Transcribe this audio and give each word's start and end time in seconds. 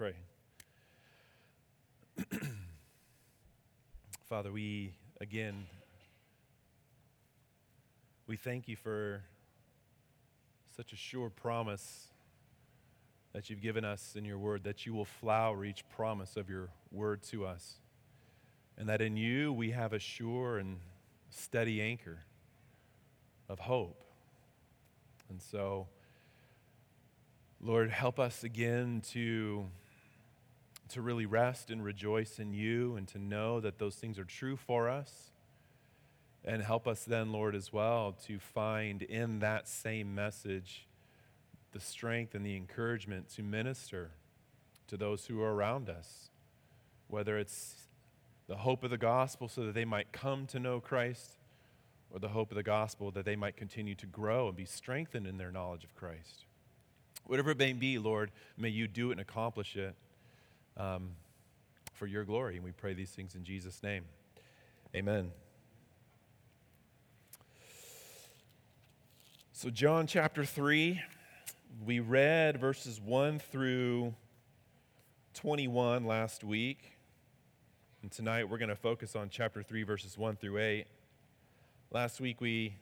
pray. 0.00 0.14
Father, 4.30 4.50
we 4.50 4.94
again, 5.20 5.66
we 8.26 8.38
thank 8.38 8.66
you 8.66 8.76
for 8.76 9.22
such 10.74 10.94
a 10.94 10.96
sure 10.96 11.28
promise 11.28 12.06
that 13.34 13.50
you've 13.50 13.60
given 13.60 13.84
us 13.84 14.14
in 14.16 14.24
your 14.24 14.38
word, 14.38 14.64
that 14.64 14.86
you 14.86 14.94
will 14.94 15.04
flower 15.04 15.66
each 15.66 15.86
promise 15.90 16.38
of 16.38 16.48
your 16.48 16.70
word 16.90 17.22
to 17.24 17.44
us, 17.44 17.74
and 18.78 18.88
that 18.88 19.02
in 19.02 19.18
you 19.18 19.52
we 19.52 19.72
have 19.72 19.92
a 19.92 19.98
sure 19.98 20.56
and 20.56 20.78
steady 21.28 21.82
anchor 21.82 22.20
of 23.50 23.58
hope. 23.58 24.02
And 25.28 25.42
so, 25.42 25.88
Lord, 27.60 27.90
help 27.90 28.18
us 28.18 28.44
again 28.44 29.02
to, 29.10 29.66
to 30.90 31.02
really 31.02 31.26
rest 31.26 31.70
and 31.70 31.84
rejoice 31.84 32.38
in 32.38 32.52
you 32.52 32.96
and 32.96 33.06
to 33.08 33.18
know 33.18 33.60
that 33.60 33.78
those 33.78 33.96
things 33.96 34.18
are 34.18 34.24
true 34.24 34.56
for 34.56 34.88
us. 34.88 35.30
And 36.44 36.62
help 36.62 36.88
us 36.88 37.04
then, 37.04 37.32
Lord, 37.32 37.54
as 37.54 37.72
well, 37.72 38.16
to 38.26 38.38
find 38.38 39.02
in 39.02 39.40
that 39.40 39.68
same 39.68 40.14
message 40.14 40.86
the 41.72 41.80
strength 41.80 42.34
and 42.34 42.44
the 42.44 42.56
encouragement 42.56 43.28
to 43.30 43.42
minister 43.42 44.10
to 44.88 44.96
those 44.96 45.26
who 45.26 45.40
are 45.42 45.54
around 45.54 45.88
us, 45.88 46.30
whether 47.08 47.38
it's 47.38 47.74
the 48.48 48.56
hope 48.56 48.82
of 48.82 48.90
the 48.90 48.98
gospel 48.98 49.48
so 49.48 49.64
that 49.66 49.74
they 49.74 49.84
might 49.84 50.12
come 50.12 50.46
to 50.46 50.58
know 50.58 50.80
Christ, 50.80 51.36
or 52.10 52.18
the 52.18 52.28
hope 52.28 52.50
of 52.50 52.56
the 52.56 52.62
gospel 52.62 53.10
that 53.12 53.24
they 53.24 53.36
might 53.36 53.56
continue 53.56 53.94
to 53.94 54.06
grow 54.06 54.48
and 54.48 54.56
be 54.56 54.64
strengthened 54.64 55.26
in 55.26 55.38
their 55.38 55.52
knowledge 55.52 55.84
of 55.84 55.94
Christ. 55.94 56.46
Whatever 57.26 57.52
it 57.52 57.58
may 57.58 57.72
be, 57.72 57.98
Lord, 57.98 58.32
may 58.56 58.70
you 58.70 58.88
do 58.88 59.10
it 59.10 59.12
and 59.12 59.20
accomplish 59.20 59.76
it 59.76 59.94
um, 60.80 61.10
for 61.92 62.06
your 62.06 62.24
glory. 62.24 62.56
And 62.56 62.64
we 62.64 62.72
pray 62.72 62.94
these 62.94 63.10
things 63.10 63.34
in 63.34 63.44
Jesus' 63.44 63.82
name. 63.82 64.04
Amen. 64.94 65.30
So, 69.52 69.68
John 69.68 70.06
chapter 70.06 70.44
3, 70.44 71.00
we 71.84 72.00
read 72.00 72.58
verses 72.58 72.98
1 72.98 73.40
through 73.40 74.14
21 75.34 76.06
last 76.06 76.42
week. 76.42 76.92
And 78.02 78.10
tonight 78.10 78.48
we're 78.48 78.58
going 78.58 78.70
to 78.70 78.76
focus 78.76 79.14
on 79.14 79.28
chapter 79.28 79.62
3, 79.62 79.82
verses 79.82 80.16
1 80.16 80.36
through 80.36 80.58
8. 80.58 80.86
Last 81.90 82.20
week 82.20 82.40
we 82.40 82.76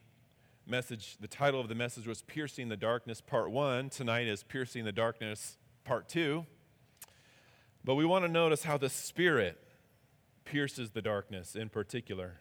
message 0.67 1.17
the 1.21 1.27
title 1.27 1.61
of 1.61 1.69
the 1.69 1.75
message 1.75 2.07
was 2.07 2.23
Piercing 2.23 2.69
the 2.69 2.77
Darkness 2.77 3.21
Part 3.21 3.51
1. 3.51 3.91
Tonight 3.91 4.29
is 4.29 4.45
Piercing 4.45 4.85
the 4.85 4.93
Darkness 4.93 5.57
Part 5.85 6.09
2. 6.09 6.47
But 7.85 7.95
we 7.95 8.05
want 8.05 8.25
to 8.25 8.31
notice 8.31 8.65
how 8.65 8.77
the 8.77 8.91
Spirit 8.91 9.59
pierces 10.45 10.91
the 10.91 11.03
darkness 11.03 11.55
in 11.55 11.69
particular. 11.69 12.41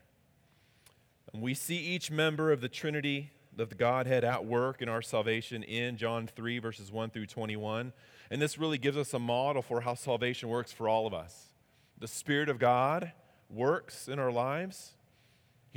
And 1.31 1.41
we 1.41 1.53
see 1.53 1.77
each 1.77 2.09
member 2.09 2.52
of 2.52 2.61
the 2.61 2.69
Trinity 2.69 3.31
of 3.58 3.69
the 3.69 3.75
Godhead 3.75 4.23
at 4.23 4.45
work 4.45 4.81
in 4.81 4.89
our 4.89 5.02
salvation 5.02 5.63
in 5.63 5.97
John 5.97 6.27
3, 6.27 6.59
verses 6.59 6.91
1 6.91 7.09
through 7.09 7.25
21. 7.25 7.93
And 8.30 8.41
this 8.41 8.58
really 8.58 8.77
gives 8.77 8.97
us 8.97 9.13
a 9.13 9.19
model 9.19 9.61
for 9.61 9.81
how 9.81 9.95
salvation 9.95 10.49
works 10.49 10.71
for 10.71 10.88
all 10.88 11.08
of 11.08 11.13
us. 11.13 11.53
The 11.97 12.08
Spirit 12.08 12.49
of 12.49 12.59
God 12.59 13.11
works 13.49 14.08
in 14.08 14.19
our 14.19 14.31
lives 14.31 14.93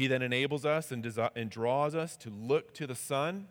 he 0.00 0.06
then 0.06 0.22
enables 0.22 0.64
us 0.64 0.92
and, 0.92 1.05
desi- 1.05 1.31
and 1.36 1.50
draws 1.50 1.94
us 1.94 2.16
to 2.19 2.31
look 2.31 2.72
to 2.75 2.86
the 2.86 2.94
Son. 2.94 3.48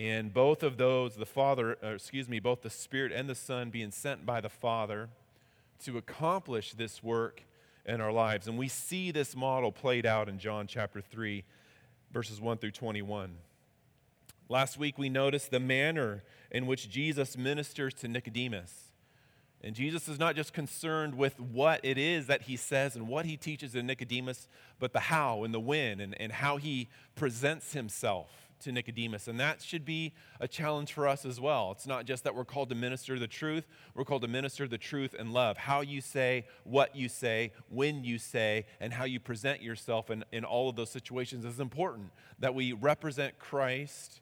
And 0.00 0.32
both 0.32 0.62
of 0.62 0.78
those, 0.78 1.14
the 1.16 1.26
Father, 1.26 1.76
uh, 1.84 1.88
excuse 1.88 2.26
me, 2.26 2.40
both 2.40 2.62
the 2.62 2.70
Spirit 2.70 3.12
and 3.12 3.28
the 3.28 3.34
Son 3.34 3.68
being 3.68 3.90
sent 3.90 4.24
by 4.24 4.40
the 4.40 4.48
Father 4.48 5.10
to 5.84 5.98
accomplish 5.98 6.72
this 6.72 7.02
work 7.02 7.42
in 7.84 8.00
our 8.00 8.10
lives. 8.10 8.48
And 8.48 8.56
we 8.56 8.66
see 8.66 9.10
this 9.10 9.36
model 9.36 9.70
played 9.70 10.06
out 10.06 10.26
in 10.26 10.38
John 10.38 10.66
chapter 10.66 11.02
3, 11.02 11.44
verses 12.10 12.40
1 12.40 12.56
through 12.56 12.70
21. 12.70 13.34
Last 14.48 14.78
week 14.78 14.96
we 14.96 15.10
noticed 15.10 15.50
the 15.50 15.60
manner 15.60 16.22
in 16.50 16.66
which 16.66 16.88
Jesus 16.88 17.36
ministers 17.36 17.92
to 17.94 18.08
Nicodemus. 18.08 18.92
And 19.62 19.74
Jesus 19.74 20.08
is 20.08 20.18
not 20.18 20.34
just 20.34 20.54
concerned 20.54 21.14
with 21.14 21.38
what 21.38 21.78
it 21.82 21.98
is 21.98 22.26
that 22.26 22.42
he 22.42 22.56
says 22.56 22.96
and 22.96 23.06
what 23.06 23.26
he 23.26 23.36
teaches 23.36 23.74
in 23.74 23.86
Nicodemus, 23.86 24.48
but 24.78 24.94
the 24.94 25.00
how 25.00 25.44
and 25.44 25.52
the 25.52 25.60
when 25.60 26.00
and, 26.00 26.18
and 26.18 26.32
how 26.32 26.56
he 26.56 26.88
presents 27.14 27.74
himself 27.74 28.49
to 28.60 28.72
Nicodemus. 28.72 29.28
And 29.28 29.38
that 29.40 29.62
should 29.62 29.84
be 29.84 30.12
a 30.40 30.48
challenge 30.48 30.92
for 30.92 31.06
us 31.08 31.24
as 31.24 31.40
well. 31.40 31.72
It's 31.72 31.86
not 31.86 32.04
just 32.04 32.24
that 32.24 32.34
we're 32.34 32.44
called 32.44 32.68
to 32.70 32.74
minister 32.74 33.18
the 33.18 33.26
truth, 33.26 33.66
we're 33.94 34.04
called 34.04 34.22
to 34.22 34.28
minister 34.28 34.66
the 34.68 34.78
truth 34.78 35.14
and 35.18 35.32
love. 35.32 35.56
How 35.56 35.80
you 35.80 36.00
say, 36.00 36.46
what 36.64 36.94
you 36.96 37.08
say, 37.08 37.52
when 37.68 38.04
you 38.04 38.18
say, 38.18 38.66
and 38.80 38.92
how 38.92 39.04
you 39.04 39.20
present 39.20 39.62
yourself 39.62 40.10
in, 40.10 40.24
in 40.32 40.44
all 40.44 40.68
of 40.68 40.76
those 40.76 40.90
situations 40.90 41.44
is 41.44 41.60
important. 41.60 42.10
That 42.38 42.54
we 42.54 42.72
represent 42.72 43.38
Christ, 43.38 44.20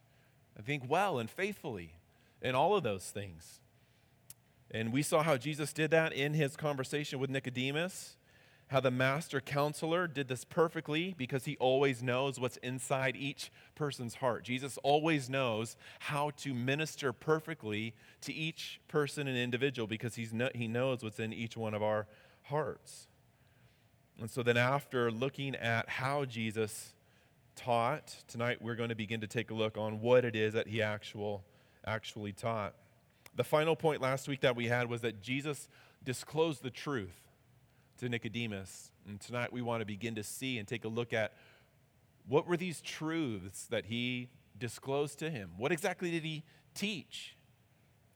I 0.58 0.62
think, 0.62 0.84
well 0.88 1.18
and 1.18 1.30
faithfully 1.30 1.94
in 2.42 2.54
all 2.54 2.76
of 2.76 2.82
those 2.82 3.10
things. 3.10 3.60
And 4.70 4.92
we 4.92 5.02
saw 5.02 5.22
how 5.22 5.36
Jesus 5.36 5.72
did 5.72 5.90
that 5.92 6.12
in 6.12 6.34
his 6.34 6.56
conversation 6.56 7.18
with 7.18 7.30
Nicodemus, 7.30 8.16
how 8.68 8.80
the 8.80 8.90
master 8.90 9.40
counselor 9.40 10.06
did 10.06 10.28
this 10.28 10.44
perfectly 10.44 11.14
because 11.16 11.46
he 11.46 11.56
always 11.56 12.02
knows 12.02 12.38
what's 12.38 12.58
inside 12.58 13.16
each 13.16 13.50
person's 13.74 14.16
heart. 14.16 14.44
Jesus 14.44 14.78
always 14.82 15.30
knows 15.30 15.76
how 16.00 16.30
to 16.38 16.52
minister 16.52 17.12
perfectly 17.12 17.94
to 18.20 18.32
each 18.32 18.80
person 18.86 19.26
and 19.26 19.38
individual 19.38 19.86
because 19.86 20.16
he's 20.16 20.32
no, 20.32 20.50
he 20.54 20.68
knows 20.68 21.02
what's 21.02 21.18
in 21.18 21.32
each 21.32 21.56
one 21.56 21.72
of 21.72 21.82
our 21.82 22.06
hearts. 22.42 23.08
And 24.20 24.30
so 24.30 24.42
then, 24.42 24.56
after 24.56 25.10
looking 25.10 25.54
at 25.54 25.88
how 25.88 26.24
Jesus 26.24 26.92
taught, 27.56 28.16
tonight 28.26 28.60
we're 28.60 28.74
going 28.74 28.88
to 28.90 28.94
begin 28.94 29.20
to 29.20 29.26
take 29.26 29.50
a 29.50 29.54
look 29.54 29.78
on 29.78 30.00
what 30.00 30.24
it 30.24 30.36
is 30.36 30.52
that 30.52 30.66
he 30.66 30.82
actual, 30.82 31.44
actually 31.86 32.32
taught. 32.32 32.74
The 33.34 33.44
final 33.44 33.76
point 33.76 34.02
last 34.02 34.28
week 34.28 34.40
that 34.40 34.56
we 34.56 34.66
had 34.66 34.90
was 34.90 35.00
that 35.02 35.22
Jesus 35.22 35.68
disclosed 36.04 36.62
the 36.62 36.70
truth 36.70 37.27
to 37.98 38.08
Nicodemus. 38.08 38.92
And 39.06 39.20
tonight 39.20 39.52
we 39.52 39.60
want 39.60 39.80
to 39.80 39.86
begin 39.86 40.14
to 40.14 40.22
see 40.22 40.58
and 40.58 40.66
take 40.66 40.84
a 40.84 40.88
look 40.88 41.12
at 41.12 41.32
what 42.28 42.46
were 42.46 42.56
these 42.56 42.80
truths 42.80 43.66
that 43.66 43.86
he 43.86 44.28
disclosed 44.56 45.18
to 45.20 45.30
him? 45.30 45.50
What 45.56 45.72
exactly 45.72 46.10
did 46.10 46.22
he 46.22 46.44
teach 46.74 47.36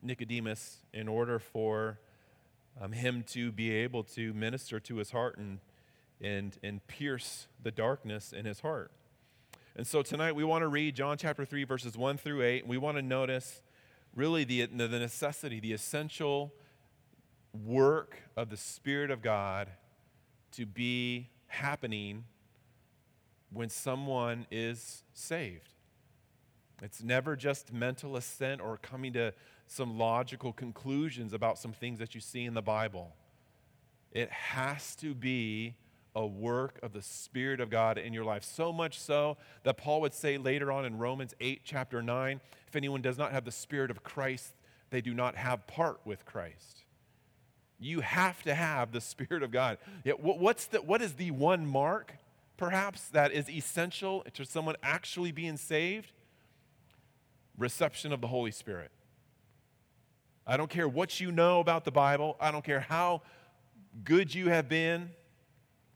Nicodemus 0.01 0.77
in 0.93 1.07
order 1.07 1.37
for 1.37 1.99
um, 2.79 2.91
him 2.91 3.23
to 3.27 3.51
be 3.51 3.71
able 3.71 4.03
to 4.03 4.33
minister 4.33 4.79
to 4.79 4.97
his 4.97 5.11
heart 5.11 5.37
and, 5.37 5.59
and, 6.21 6.57
and 6.63 6.85
pierce 6.87 7.47
the 7.61 7.71
darkness 7.71 8.31
in 8.31 8.45
his 8.45 8.61
heart? 8.61 8.91
And 9.75 9.85
so 9.85 10.01
tonight 10.01 10.33
we 10.33 10.43
want 10.43 10.61
to 10.61 10.67
read 10.67 10.95
John 10.95 11.17
chapter 11.17 11.43
3, 11.43 11.63
verses 11.65 11.97
1 11.97 12.17
through 12.17 12.43
8. 12.43 12.61
And 12.61 12.69
we 12.69 12.77
want 12.77 12.97
to 12.97 13.01
notice 13.01 13.61
really 14.15 14.43
the, 14.43 14.65
the 14.65 14.87
necessity, 14.87 15.59
the 15.59 15.73
essential 15.73 16.53
work 17.53 18.17
of 18.35 18.49
the 18.49 18.57
Spirit 18.57 19.11
of 19.11 19.21
God 19.21 19.69
to 20.53 20.65
be 20.65 21.29
happening 21.47 22.25
when 23.51 23.69
someone 23.69 24.47
is 24.51 25.03
saved. 25.13 25.69
It's 26.81 27.03
never 27.03 27.35
just 27.35 27.71
mental 27.71 28.15
assent 28.15 28.59
or 28.59 28.77
coming 28.77 29.13
to 29.13 29.33
some 29.67 29.97
logical 29.97 30.51
conclusions 30.51 31.33
about 31.33 31.57
some 31.57 31.71
things 31.71 31.99
that 31.99 32.13
you 32.13 32.21
see 32.21 32.45
in 32.45 32.53
the 32.53 32.61
Bible. 32.61 33.15
It 34.11 34.29
has 34.29 34.95
to 34.97 35.13
be 35.13 35.75
a 36.15 36.25
work 36.25 36.79
of 36.83 36.93
the 36.93 37.01
Spirit 37.01 37.59
of 37.59 37.69
God 37.69 37.97
in 37.97 38.13
your 38.13 38.25
life. 38.25 38.43
So 38.43 38.71
much 38.71 38.99
so 38.99 39.37
that 39.63 39.77
Paul 39.77 40.01
would 40.01 40.13
say 40.13 40.37
later 40.37 40.71
on 40.71 40.85
in 40.85 40.97
Romans 40.97 41.33
8, 41.39 41.61
chapter 41.63 42.01
9, 42.01 42.39
if 42.67 42.75
anyone 42.75 43.01
does 43.01 43.17
not 43.17 43.31
have 43.31 43.45
the 43.45 43.51
Spirit 43.51 43.89
of 43.89 44.03
Christ, 44.03 44.53
they 44.89 45.01
do 45.01 45.13
not 45.13 45.35
have 45.35 45.65
part 45.65 46.01
with 46.05 46.25
Christ. 46.25 46.83
You 47.79 48.01
have 48.01 48.41
to 48.43 48.55
have 48.55 48.91
the 48.91 49.01
Spirit 49.01 49.43
of 49.43 49.51
God. 49.51 49.77
Yet, 50.03 50.21
what's 50.21 50.67
the, 50.67 50.81
what 50.81 51.01
is 51.01 51.13
the 51.13 51.31
one 51.31 51.65
mark, 51.65 52.13
perhaps, 52.57 53.07
that 53.09 53.31
is 53.31 53.49
essential 53.49 54.25
to 54.33 54.45
someone 54.45 54.75
actually 54.81 55.31
being 55.31 55.57
saved? 55.57 56.11
Reception 57.57 58.13
of 58.13 58.21
the 58.21 58.27
Holy 58.27 58.51
Spirit. 58.51 58.91
I 60.45 60.57
don't 60.57 60.69
care 60.69 60.87
what 60.87 61.19
you 61.19 61.31
know 61.31 61.59
about 61.59 61.85
the 61.85 61.91
Bible, 61.91 62.37
I 62.39 62.51
don't 62.51 62.63
care 62.63 62.81
how 62.81 63.21
good 64.03 64.33
you 64.33 64.49
have 64.49 64.67
been 64.67 65.11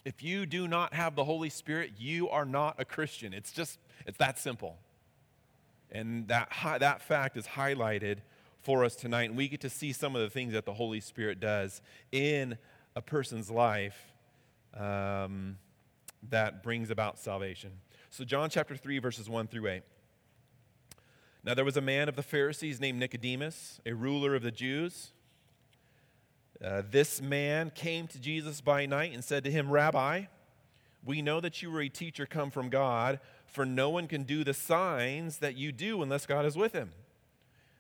if 0.08 0.24
you 0.24 0.46
do 0.46 0.70
not 0.70 0.94
have 0.94 1.16
the 1.16 1.26
Holy 1.26 1.50
Spirit, 1.50 1.92
you 1.98 2.30
are 2.30 2.46
not 2.46 2.76
a 2.78 2.86
Christian. 2.86 3.34
It's 3.34 3.52
just, 3.52 3.78
it's 4.06 4.18
that 4.20 4.40
simple. 4.40 4.78
And 5.92 6.30
that, 6.30 6.50
that 6.80 7.02
fact 7.02 7.36
is 7.36 7.46
highlighted 7.46 8.20
for 8.68 8.84
us 8.84 8.98
tonight. 8.98 9.30
And 9.30 9.38
we 9.38 9.48
get 9.48 9.62
to 9.62 9.70
see 9.70 9.94
some 9.94 10.14
of 10.14 10.22
the 10.22 10.30
things 10.30 10.52
that 10.52 10.66
the 10.66 10.74
Holy 10.74 11.00
Spirit 11.00 11.40
does 11.40 11.82
in 12.12 12.58
a 12.98 13.02
person's 13.02 13.50
life 13.50 14.12
um, 14.74 15.58
that 16.30 16.64
brings 16.64 16.90
about 16.90 17.18
salvation. 17.18 17.72
So, 18.10 18.26
John 18.26 18.50
chapter 18.50 18.76
3, 18.76 19.00
verses 19.00 19.30
1 19.30 19.48
through 19.48 19.68
8. 19.70 19.84
Now, 21.46 21.54
there 21.54 21.64
was 21.64 21.78
a 21.78 21.82
man 21.82 22.10
of 22.10 22.18
the 22.18 22.24
Pharisees 22.24 22.82
named 22.82 23.00
Nicodemus, 23.00 23.80
a 23.86 23.94
ruler 23.94 24.36
of 24.36 24.44
the 24.44 24.52
Jews. 24.52 25.14
Uh, 26.62 26.82
this 26.92 27.22
man 27.22 27.72
came 27.74 28.06
to 28.08 28.20
Jesus 28.20 28.60
by 28.60 28.86
night 28.86 29.14
and 29.14 29.24
said 29.24 29.46
to 29.46 29.50
him, 29.50 29.72
Rabbi, 29.72 30.24
we 31.06 31.22
know 31.22 31.40
that 31.40 31.62
you 31.62 31.74
are 31.74 31.80
a 31.80 31.88
teacher 31.88 32.26
come 32.26 32.52
from 32.52 32.68
God, 32.68 33.22
for 33.46 33.66
no 33.66 33.90
one 33.90 34.10
can 34.10 34.24
do 34.24 34.44
the 34.44 34.54
signs 34.54 35.38
that 35.38 35.56
you 35.56 35.72
do 35.72 36.02
unless 36.02 36.26
God 36.26 36.46
is 36.46 36.58
with 36.58 36.74
him. 36.74 36.92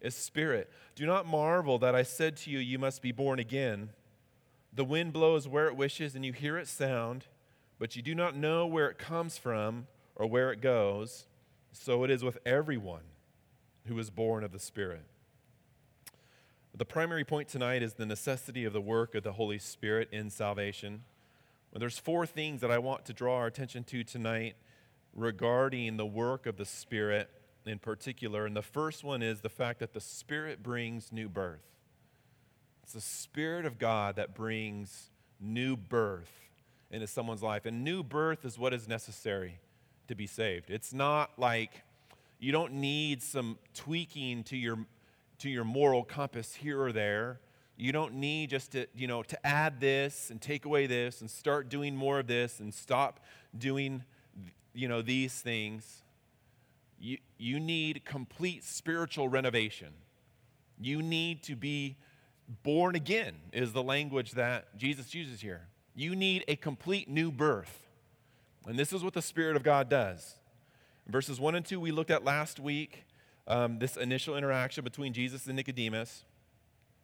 is 0.00 0.14
spirit. 0.14 0.70
Do 0.94 1.06
not 1.06 1.26
marvel 1.26 1.78
that 1.78 1.94
I 1.94 2.02
said 2.02 2.36
to 2.38 2.50
you, 2.50 2.58
You 2.58 2.78
must 2.78 3.02
be 3.02 3.12
born 3.12 3.38
again. 3.38 3.90
The 4.72 4.84
wind 4.84 5.12
blows 5.12 5.48
where 5.48 5.66
it 5.66 5.76
wishes, 5.76 6.14
and 6.14 6.24
you 6.24 6.32
hear 6.32 6.56
its 6.58 6.70
sound, 6.70 7.26
but 7.78 7.96
you 7.96 8.02
do 8.02 8.14
not 8.14 8.36
know 8.36 8.66
where 8.66 8.88
it 8.88 8.98
comes 8.98 9.38
from 9.38 9.86
or 10.14 10.26
where 10.26 10.52
it 10.52 10.60
goes. 10.60 11.26
So 11.72 12.04
it 12.04 12.10
is 12.10 12.22
with 12.22 12.38
everyone 12.44 13.02
who 13.86 13.98
is 13.98 14.10
born 14.10 14.44
of 14.44 14.52
the 14.52 14.58
Spirit. 14.58 15.04
The 16.76 16.84
primary 16.84 17.24
point 17.24 17.48
tonight 17.48 17.82
is 17.82 17.94
the 17.94 18.06
necessity 18.06 18.64
of 18.64 18.72
the 18.72 18.80
work 18.80 19.14
of 19.14 19.24
the 19.24 19.32
Holy 19.32 19.58
Spirit 19.58 20.08
in 20.12 20.30
salvation. 20.30 21.02
Well, 21.72 21.80
there's 21.80 21.98
four 21.98 22.24
things 22.24 22.60
that 22.60 22.70
I 22.70 22.78
want 22.78 23.04
to 23.06 23.12
draw 23.12 23.36
our 23.36 23.46
attention 23.46 23.84
to 23.84 24.04
tonight 24.04 24.54
regarding 25.14 25.96
the 25.96 26.06
work 26.06 26.46
of 26.46 26.56
the 26.56 26.64
Spirit 26.64 27.30
in 27.66 27.78
particular. 27.78 28.46
And 28.46 28.56
the 28.56 28.62
first 28.62 29.04
one 29.04 29.22
is 29.22 29.40
the 29.40 29.48
fact 29.48 29.80
that 29.80 29.92
the 29.92 30.00
Spirit 30.00 30.62
brings 30.62 31.12
new 31.12 31.28
birth. 31.28 31.64
It's 32.82 32.92
the 32.94 33.00
Spirit 33.00 33.66
of 33.66 33.78
God 33.78 34.16
that 34.16 34.34
brings 34.34 35.10
new 35.40 35.76
birth 35.76 36.32
into 36.90 37.06
someone's 37.06 37.42
life. 37.42 37.66
And 37.66 37.84
new 37.84 38.02
birth 38.02 38.44
is 38.44 38.58
what 38.58 38.72
is 38.72 38.88
necessary 38.88 39.60
to 40.08 40.14
be 40.14 40.26
saved. 40.26 40.70
It's 40.70 40.92
not 40.92 41.30
like 41.36 41.82
you 42.38 42.52
don't 42.52 42.74
need 42.74 43.22
some 43.22 43.58
tweaking 43.74 44.44
to 44.44 44.56
your, 44.56 44.78
to 45.38 45.50
your 45.50 45.64
moral 45.64 46.02
compass 46.04 46.54
here 46.54 46.80
or 46.80 46.92
there. 46.92 47.40
You 47.76 47.92
don't 47.92 48.14
need 48.14 48.50
just 48.50 48.72
to, 48.72 48.86
you 48.96 49.06
know, 49.06 49.22
to 49.22 49.46
add 49.46 49.80
this 49.80 50.30
and 50.30 50.40
take 50.40 50.64
away 50.64 50.86
this 50.86 51.20
and 51.20 51.30
start 51.30 51.68
doing 51.68 51.94
more 51.94 52.18
of 52.18 52.26
this 52.26 52.58
and 52.58 52.72
stop 52.72 53.20
doing 53.56 54.02
you 54.78 54.86
know, 54.86 55.02
these 55.02 55.34
things, 55.34 56.04
you, 57.00 57.18
you 57.36 57.60
need 57.60 58.04
complete 58.04 58.64
spiritual 58.64 59.28
renovation. 59.28 59.88
You 60.80 61.02
need 61.02 61.42
to 61.44 61.56
be 61.56 61.96
born 62.62 62.94
again, 62.94 63.34
is 63.52 63.72
the 63.72 63.82
language 63.82 64.32
that 64.32 64.76
Jesus 64.76 65.14
uses 65.14 65.40
here. 65.40 65.68
You 65.94 66.16
need 66.16 66.44
a 66.48 66.56
complete 66.56 67.08
new 67.08 67.30
birth. 67.30 67.86
And 68.66 68.78
this 68.78 68.92
is 68.92 69.02
what 69.02 69.14
the 69.14 69.22
Spirit 69.22 69.56
of 69.56 69.62
God 69.62 69.88
does. 69.88 70.36
Verses 71.06 71.40
1 71.40 71.54
and 71.54 71.64
2, 71.64 71.80
we 71.80 71.90
looked 71.90 72.10
at 72.10 72.24
last 72.24 72.60
week 72.60 73.04
um, 73.46 73.78
this 73.78 73.96
initial 73.96 74.36
interaction 74.36 74.84
between 74.84 75.12
Jesus 75.12 75.46
and 75.46 75.56
Nicodemus. 75.56 76.24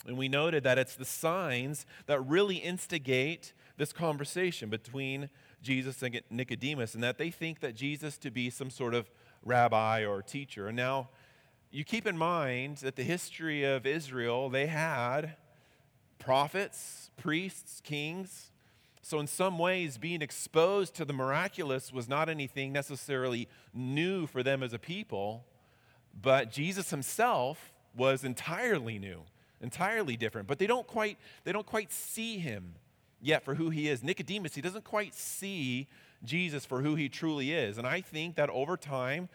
And 0.06 0.18
we 0.18 0.28
noted 0.28 0.64
that 0.64 0.78
it's 0.78 0.94
the 0.94 1.04
signs 1.04 1.86
that 2.06 2.20
really 2.20 2.56
instigate 2.56 3.54
this 3.78 3.92
conversation 3.92 4.68
between 4.68 5.30
Jesus 5.62 6.02
and 6.02 6.20
Nicodemus, 6.30 6.94
and 6.94 7.02
that 7.02 7.16
they 7.16 7.30
think 7.30 7.60
that 7.60 7.74
Jesus 7.74 8.18
to 8.18 8.30
be 8.30 8.50
some 8.50 8.68
sort 8.68 8.94
of 8.94 9.10
rabbi 9.44 10.04
or 10.04 10.22
teacher. 10.22 10.68
And 10.68 10.76
now, 10.76 11.08
you 11.70 11.84
keep 11.84 12.06
in 12.06 12.16
mind 12.16 12.78
that 12.78 12.96
the 12.96 13.02
history 13.02 13.64
of 13.64 13.84
Israel, 13.84 14.48
they 14.48 14.66
had 14.66 15.36
prophets, 16.18 17.10
priests, 17.16 17.80
kings. 17.82 18.52
So, 19.02 19.18
in 19.18 19.26
some 19.26 19.58
ways, 19.58 19.98
being 19.98 20.22
exposed 20.22 20.94
to 20.94 21.04
the 21.04 21.12
miraculous 21.12 21.92
was 21.92 22.08
not 22.08 22.28
anything 22.28 22.72
necessarily 22.72 23.48
new 23.74 24.26
for 24.26 24.42
them 24.42 24.62
as 24.62 24.72
a 24.72 24.78
people, 24.78 25.44
but 26.22 26.50
Jesus 26.50 26.90
himself 26.90 27.72
was 27.96 28.24
entirely 28.24 28.98
new, 28.98 29.22
entirely 29.60 30.16
different. 30.16 30.46
But 30.46 30.58
they 30.58 30.66
don't 30.66 30.86
quite, 30.86 31.18
they 31.42 31.52
don't 31.52 31.66
quite 31.66 31.92
see 31.92 32.38
him 32.38 32.76
yet 33.20 33.42
for 33.44 33.56
who 33.56 33.70
he 33.70 33.88
is. 33.88 34.02
Nicodemus, 34.02 34.54
he 34.54 34.60
doesn't 34.60 34.84
quite 34.84 35.14
see 35.14 35.88
Jesus 36.22 36.64
for 36.64 36.82
who 36.82 36.94
he 36.94 37.08
truly 37.08 37.52
is. 37.52 37.78
And 37.78 37.86
I 37.86 38.00
think 38.00 38.36
that 38.36 38.50
over 38.50 38.76
time, 38.76 39.28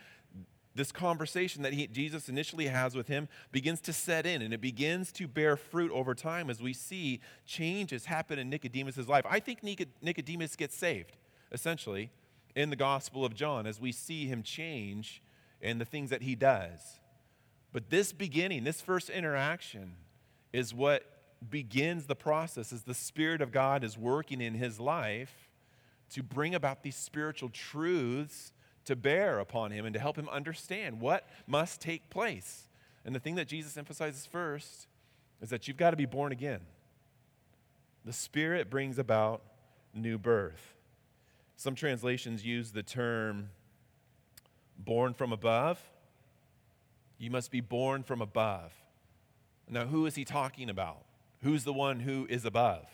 this 0.76 0.92
conversation 0.92 1.64
that 1.64 1.74
he, 1.74 1.88
Jesus 1.88 2.30
initially 2.30 2.68
has 2.68 2.96
with 2.96 3.08
him 3.08 3.28
begins 3.52 3.82
to 3.82 3.94
set 3.94 4.26
in 4.26 4.42
and 4.42 4.54
it 4.54 4.62
begins 4.62 5.12
to 5.14 5.28
bear 5.28 5.58
fruit 5.58 5.92
over 5.92 6.16
time 6.16 6.50
as 6.50 6.62
we 6.62 6.74
see 6.74 7.20
changes 7.46 8.06
happen 8.06 8.40
in 8.40 8.50
Nicodemus' 8.50 9.08
life. 9.08 9.26
I 9.30 9.40
think 9.40 9.64
Nicodemus 10.02 10.56
gets 10.56 10.76
saved, 10.76 11.18
essentially, 11.52 12.12
in 12.56 12.70
the 12.70 12.76
Gospel 12.76 13.26
of 13.26 13.36
John 13.36 13.68
as 13.68 13.80
we 13.80 13.92
see 13.92 14.28
him 14.28 14.44
change 14.44 15.22
in 15.62 15.80
the 15.80 15.86
things 15.86 16.10
that 16.12 16.22
he 16.22 16.36
does. 16.36 17.00
But 17.74 17.90
this 17.90 18.14
beginning, 18.14 18.64
this 18.64 18.82
first 18.82 19.10
interaction, 19.10 19.96
is 20.54 20.74
what 20.74 21.04
begins 21.50 22.06
the 22.06 22.16
process 22.16 22.74
as 22.74 22.84
the 22.84 22.94
Spirit 22.94 23.42
of 23.42 23.52
God 23.52 23.84
is 23.84 23.98
working 23.98 24.42
in 24.42 24.54
his 24.56 24.80
life 24.80 25.49
to 26.12 26.24
bring 26.24 26.56
about 26.56 26.84
these 26.84 26.96
spiritual 26.96 27.50
truths 27.50 28.52
to 28.86 28.96
bear 28.96 29.40
upon 29.40 29.72
him 29.72 29.86
and 29.86 29.94
to 29.94 30.00
help 30.00 30.18
him 30.18 30.28
understand 30.30 31.00
what 31.00 31.28
must 31.46 31.80
take 31.80 32.10
place. 32.10 32.68
And 33.06 33.14
the 33.14 33.20
thing 33.20 33.36
that 33.36 33.48
Jesus 33.48 33.78
emphasizes 33.78 34.26
first 34.26 34.88
is 35.42 35.50
that 35.50 35.68
you've 35.68 35.78
got 35.78 35.92
to 35.92 35.98
be 35.98 36.06
born 36.06 36.32
again. 36.32 36.62
The 38.06 38.14
Spirit 38.14 38.70
brings 38.70 38.98
about 38.98 39.44
new 39.94 40.18
birth. 40.18 40.74
Some 41.56 41.76
translations 41.76 42.46
use 42.46 42.72
the 42.72 42.84
term 42.84 43.50
born 44.78 45.14
from 45.14 45.34
above. 45.34 45.80
You 47.18 47.30
must 47.30 47.52
be 47.52 47.62
born 47.62 48.04
from 48.04 48.22
above. 48.22 48.74
Now, 49.68 49.86
who 49.86 50.06
is 50.06 50.16
he 50.16 50.26
talking 50.26 50.70
about? 50.70 51.04
Who's 51.44 51.64
the 51.64 51.74
one 51.74 52.00
who 52.00 52.26
is 52.30 52.46
above? 52.46 52.88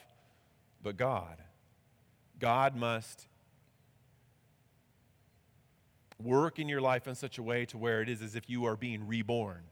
But 0.83 0.97
God. 0.97 1.37
God 2.39 2.75
must 2.75 3.27
work 6.21 6.59
in 6.59 6.69
your 6.69 6.81
life 6.81 7.07
in 7.07 7.15
such 7.15 7.37
a 7.37 7.43
way 7.43 7.65
to 7.65 7.77
where 7.77 8.01
it 8.01 8.09
is 8.09 8.21
as 8.21 8.35
if 8.35 8.49
you 8.49 8.65
are 8.65 8.75
being 8.75 9.07
reborn. 9.07 9.63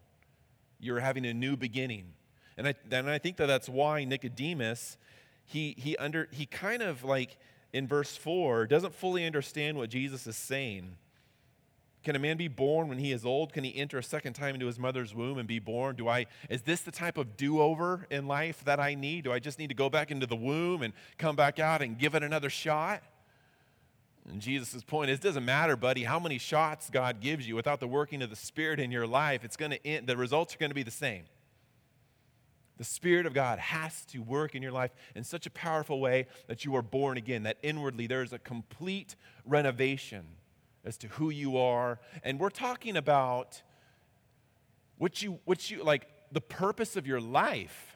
You're 0.79 0.99
having 0.99 1.25
a 1.25 1.33
new 1.33 1.55
beginning. 1.55 2.13
And 2.57 2.67
I, 2.67 2.75
and 2.91 3.09
I 3.09 3.17
think 3.17 3.37
that 3.37 3.47
that's 3.47 3.69
why 3.69 4.03
Nicodemus, 4.03 4.97
he, 5.45 5.75
he, 5.77 5.95
under, 5.97 6.27
he 6.31 6.45
kind 6.45 6.81
of 6.81 7.03
like 7.03 7.37
in 7.71 7.87
verse 7.87 8.15
4 8.15 8.67
doesn't 8.67 8.93
fully 8.93 9.25
understand 9.25 9.77
what 9.77 9.89
Jesus 9.89 10.27
is 10.27 10.35
saying. 10.35 10.97
Can 12.03 12.17
a 12.17 12.19
man 12.19 12.35
be 12.35 12.49
born 12.49 12.89
when 12.89 12.97
he 12.97 13.13
is 13.13 13.25
old? 13.25 13.53
Can 13.53 13.63
he 13.63 13.75
enter 13.75 13.97
a 13.97 14.03
second 14.03 14.33
time 14.33 14.55
into 14.55 14.65
his 14.65 14.77
mother's 14.77 15.15
womb 15.15 15.37
and 15.37 15.47
be 15.47 15.59
born? 15.59 15.95
Do 15.95 16.09
I 16.09 16.25
is 16.49 16.63
this 16.63 16.81
the 16.81 16.91
type 16.91 17.17
of 17.17 17.37
do-over 17.37 18.07
in 18.11 18.27
life 18.27 18.63
that 18.65 18.79
I 18.79 18.93
need? 18.93 19.23
Do 19.23 19.31
I 19.31 19.39
just 19.39 19.57
need 19.57 19.69
to 19.69 19.75
go 19.75 19.89
back 19.89 20.11
into 20.11 20.25
the 20.25 20.35
womb 20.35 20.81
and 20.81 20.93
come 21.17 21.35
back 21.35 21.59
out 21.59 21.81
and 21.81 21.97
give 21.97 22.13
it 22.13 22.23
another 22.23 22.49
shot? 22.49 23.01
And 24.29 24.41
Jesus' 24.41 24.83
point 24.83 25.09
is, 25.09 25.19
it 25.19 25.21
doesn't 25.21 25.45
matter, 25.45 25.75
buddy, 25.75 26.03
how 26.03 26.19
many 26.19 26.37
shots 26.37 26.89
God 26.89 27.19
gives 27.19 27.47
you 27.47 27.55
without 27.55 27.79
the 27.79 27.87
working 27.87 28.21
of 28.21 28.29
the 28.29 28.35
Spirit 28.35 28.79
in 28.79 28.91
your 28.91 29.05
life, 29.05 29.43
it's 29.43 29.57
to 29.57 29.85
end, 29.85 30.07
the 30.07 30.15
results 30.15 30.55
are 30.55 30.57
going 30.57 30.71
to 30.71 30.75
be 30.75 30.83
the 30.83 30.91
same. 30.91 31.23
The 32.77 32.85
Spirit 32.85 33.25
of 33.25 33.33
God 33.33 33.59
has 33.59 34.05
to 34.05 34.19
work 34.19 34.55
in 34.55 34.63
your 34.63 34.71
life 34.71 34.91
in 35.13 35.23
such 35.23 35.45
a 35.45 35.49
powerful 35.49 35.99
way 35.99 36.27
that 36.47 36.63
you 36.63 36.75
are 36.75 36.81
born 36.81 37.17
again, 37.17 37.43
that 37.43 37.57
inwardly 37.61 38.07
there 38.07 38.23
is 38.23 38.33
a 38.33 38.39
complete 38.39 39.15
renovation 39.45 40.25
as 40.85 40.97
to 40.97 41.07
who 41.07 41.29
you 41.29 41.57
are. 41.57 41.99
And 42.23 42.39
we're 42.39 42.49
talking 42.49 42.97
about 42.97 43.61
what 44.97 45.21
you, 45.21 45.39
what 45.45 45.69
you, 45.69 45.83
like 45.83 46.07
the 46.31 46.41
purpose 46.41 46.95
of 46.95 47.07
your 47.07 47.21
life. 47.21 47.89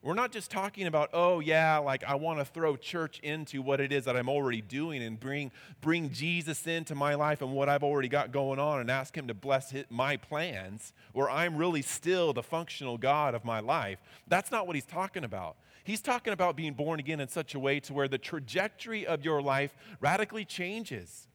We're 0.00 0.14
not 0.14 0.30
just 0.30 0.52
talking 0.52 0.86
about, 0.86 1.10
oh, 1.12 1.40
yeah, 1.40 1.78
like 1.78 2.04
I 2.04 2.14
want 2.14 2.38
to 2.38 2.44
throw 2.44 2.76
church 2.76 3.18
into 3.18 3.60
what 3.60 3.80
it 3.80 3.92
is 3.92 4.04
that 4.04 4.16
I'm 4.16 4.28
already 4.28 4.60
doing 4.60 5.02
and 5.02 5.18
bring, 5.18 5.50
bring 5.80 6.10
Jesus 6.10 6.66
into 6.68 6.94
my 6.94 7.14
life 7.14 7.42
and 7.42 7.52
what 7.52 7.68
I've 7.68 7.82
already 7.82 8.08
got 8.08 8.30
going 8.30 8.60
on 8.60 8.80
and 8.80 8.90
ask 8.92 9.16
Him 9.16 9.26
to 9.26 9.34
bless 9.34 9.72
his, 9.72 9.86
my 9.90 10.16
plans, 10.16 10.92
where 11.12 11.28
I'm 11.28 11.56
really 11.56 11.82
still 11.82 12.32
the 12.32 12.44
functional 12.44 12.96
God 12.96 13.34
of 13.34 13.44
my 13.44 13.58
life. 13.58 13.98
That's 14.28 14.52
not 14.52 14.68
what 14.68 14.76
He's 14.76 14.84
talking 14.84 15.24
about. 15.24 15.56
He's 15.82 16.00
talking 16.00 16.32
about 16.32 16.54
being 16.54 16.74
born 16.74 17.00
again 17.00 17.18
in 17.18 17.28
such 17.28 17.54
a 17.54 17.58
way 17.58 17.80
to 17.80 17.92
where 17.92 18.08
the 18.08 18.18
trajectory 18.18 19.04
of 19.04 19.24
your 19.24 19.42
life 19.42 19.74
radically 20.00 20.44
changes 20.44 21.27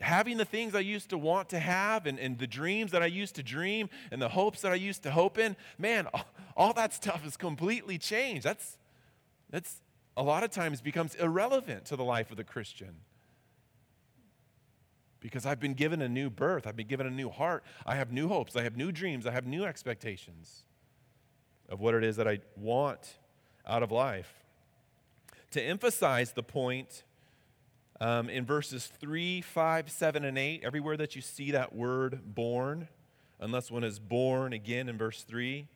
having 0.00 0.36
the 0.36 0.44
things 0.44 0.74
I 0.74 0.80
used 0.80 1.10
to 1.10 1.18
want 1.18 1.50
to 1.50 1.58
have 1.58 2.06
and, 2.06 2.18
and 2.18 2.38
the 2.38 2.46
dreams 2.46 2.90
that 2.92 3.02
I 3.02 3.06
used 3.06 3.34
to 3.36 3.42
dream 3.42 3.88
and 4.10 4.20
the 4.20 4.28
hopes 4.28 4.62
that 4.62 4.72
I 4.72 4.76
used 4.76 5.02
to 5.04 5.10
hope 5.10 5.38
in, 5.38 5.56
man, 5.78 6.06
all, 6.12 6.26
all 6.56 6.72
that 6.74 6.92
stuff 6.92 7.22
has 7.22 7.36
completely 7.36 7.98
changed. 7.98 8.42
That's, 8.44 8.78
that's 9.50 9.80
a 10.16 10.22
lot 10.22 10.42
of 10.44 10.50
times 10.50 10.80
becomes 10.80 11.14
irrelevant 11.14 11.84
to 11.86 11.96
the 11.96 12.04
life 12.04 12.30
of 12.30 12.36
the 12.36 12.44
Christian. 12.44 12.96
Because 15.20 15.44
I've 15.44 15.60
been 15.60 15.74
given 15.74 16.00
a 16.00 16.08
new 16.08 16.30
birth, 16.30 16.66
I've 16.66 16.76
been 16.76 16.86
given 16.86 17.06
a 17.06 17.10
new 17.10 17.28
heart, 17.28 17.62
I 17.84 17.96
have 17.96 18.10
new 18.10 18.28
hopes, 18.28 18.56
I 18.56 18.62
have 18.62 18.76
new 18.76 18.90
dreams, 18.90 19.26
I 19.26 19.32
have 19.32 19.46
new 19.46 19.64
expectations 19.64 20.62
of 21.68 21.80
what 21.80 21.94
it 21.94 22.02
is 22.02 22.16
that 22.16 22.26
I 22.26 22.40
want 22.56 23.18
out 23.66 23.82
of 23.82 23.92
life. 23.92 24.32
To 25.52 25.62
emphasize 25.62 26.32
the 26.32 26.42
point, 26.42 27.04
um, 28.00 28.30
in 28.30 28.44
verses 28.46 28.86
3, 29.00 29.42
5, 29.42 29.90
7, 29.90 30.24
and 30.24 30.38
8, 30.38 30.62
everywhere 30.64 30.96
that 30.96 31.14
you 31.14 31.22
see 31.22 31.50
that 31.50 31.74
word 31.74 32.20
born, 32.34 32.88
unless 33.38 33.70
one 33.70 33.84
is 33.84 33.98
born 33.98 34.52
again 34.52 34.88
in 34.88 34.96
verse 34.96 35.22
3, 35.22 35.66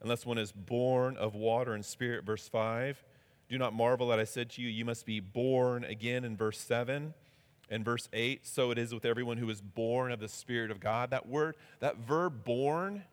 unless 0.00 0.24
one 0.24 0.38
is 0.38 0.52
born 0.52 1.16
of 1.16 1.34
water 1.34 1.74
and 1.74 1.84
spirit, 1.84 2.24
verse 2.24 2.48
5. 2.48 3.02
Do 3.48 3.58
not 3.58 3.74
marvel 3.74 4.08
that 4.08 4.18
I 4.18 4.24
said 4.24 4.50
to 4.50 4.62
you, 4.62 4.68
you 4.68 4.84
must 4.84 5.04
be 5.04 5.20
born 5.20 5.84
again 5.84 6.24
in 6.24 6.36
verse 6.36 6.58
7 6.58 7.14
and 7.68 7.84
verse 7.84 8.08
8. 8.12 8.46
So 8.46 8.70
it 8.70 8.78
is 8.78 8.94
with 8.94 9.04
everyone 9.04 9.38
who 9.38 9.50
is 9.50 9.60
born 9.60 10.12
of 10.12 10.20
the 10.20 10.28
Spirit 10.28 10.70
of 10.70 10.78
God. 10.78 11.10
That 11.10 11.28
word, 11.28 11.56
that 11.80 11.98
verb 11.98 12.44
born, 12.44 13.04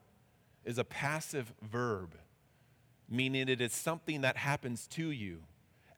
is 0.63 0.77
a 0.77 0.83
passive 0.83 1.53
verb, 1.61 2.15
meaning 3.09 3.49
it 3.49 3.61
is 3.61 3.73
something 3.73 4.21
that 4.21 4.37
happens 4.37 4.85
to 4.87 5.09
you. 5.09 5.39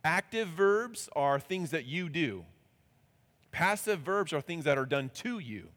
Active 0.03 0.47
verbs 0.47 1.09
are 1.15 1.39
things 1.39 1.71
that 1.71 1.85
you 1.85 2.07
do. 2.07 2.45
Passive 3.51 3.99
verbs 3.99 4.33
are 4.33 4.41
things 4.41 4.65
that 4.65 4.77
are 4.77 4.85
done 4.85 5.09
to 5.15 5.39
you. 5.39 5.69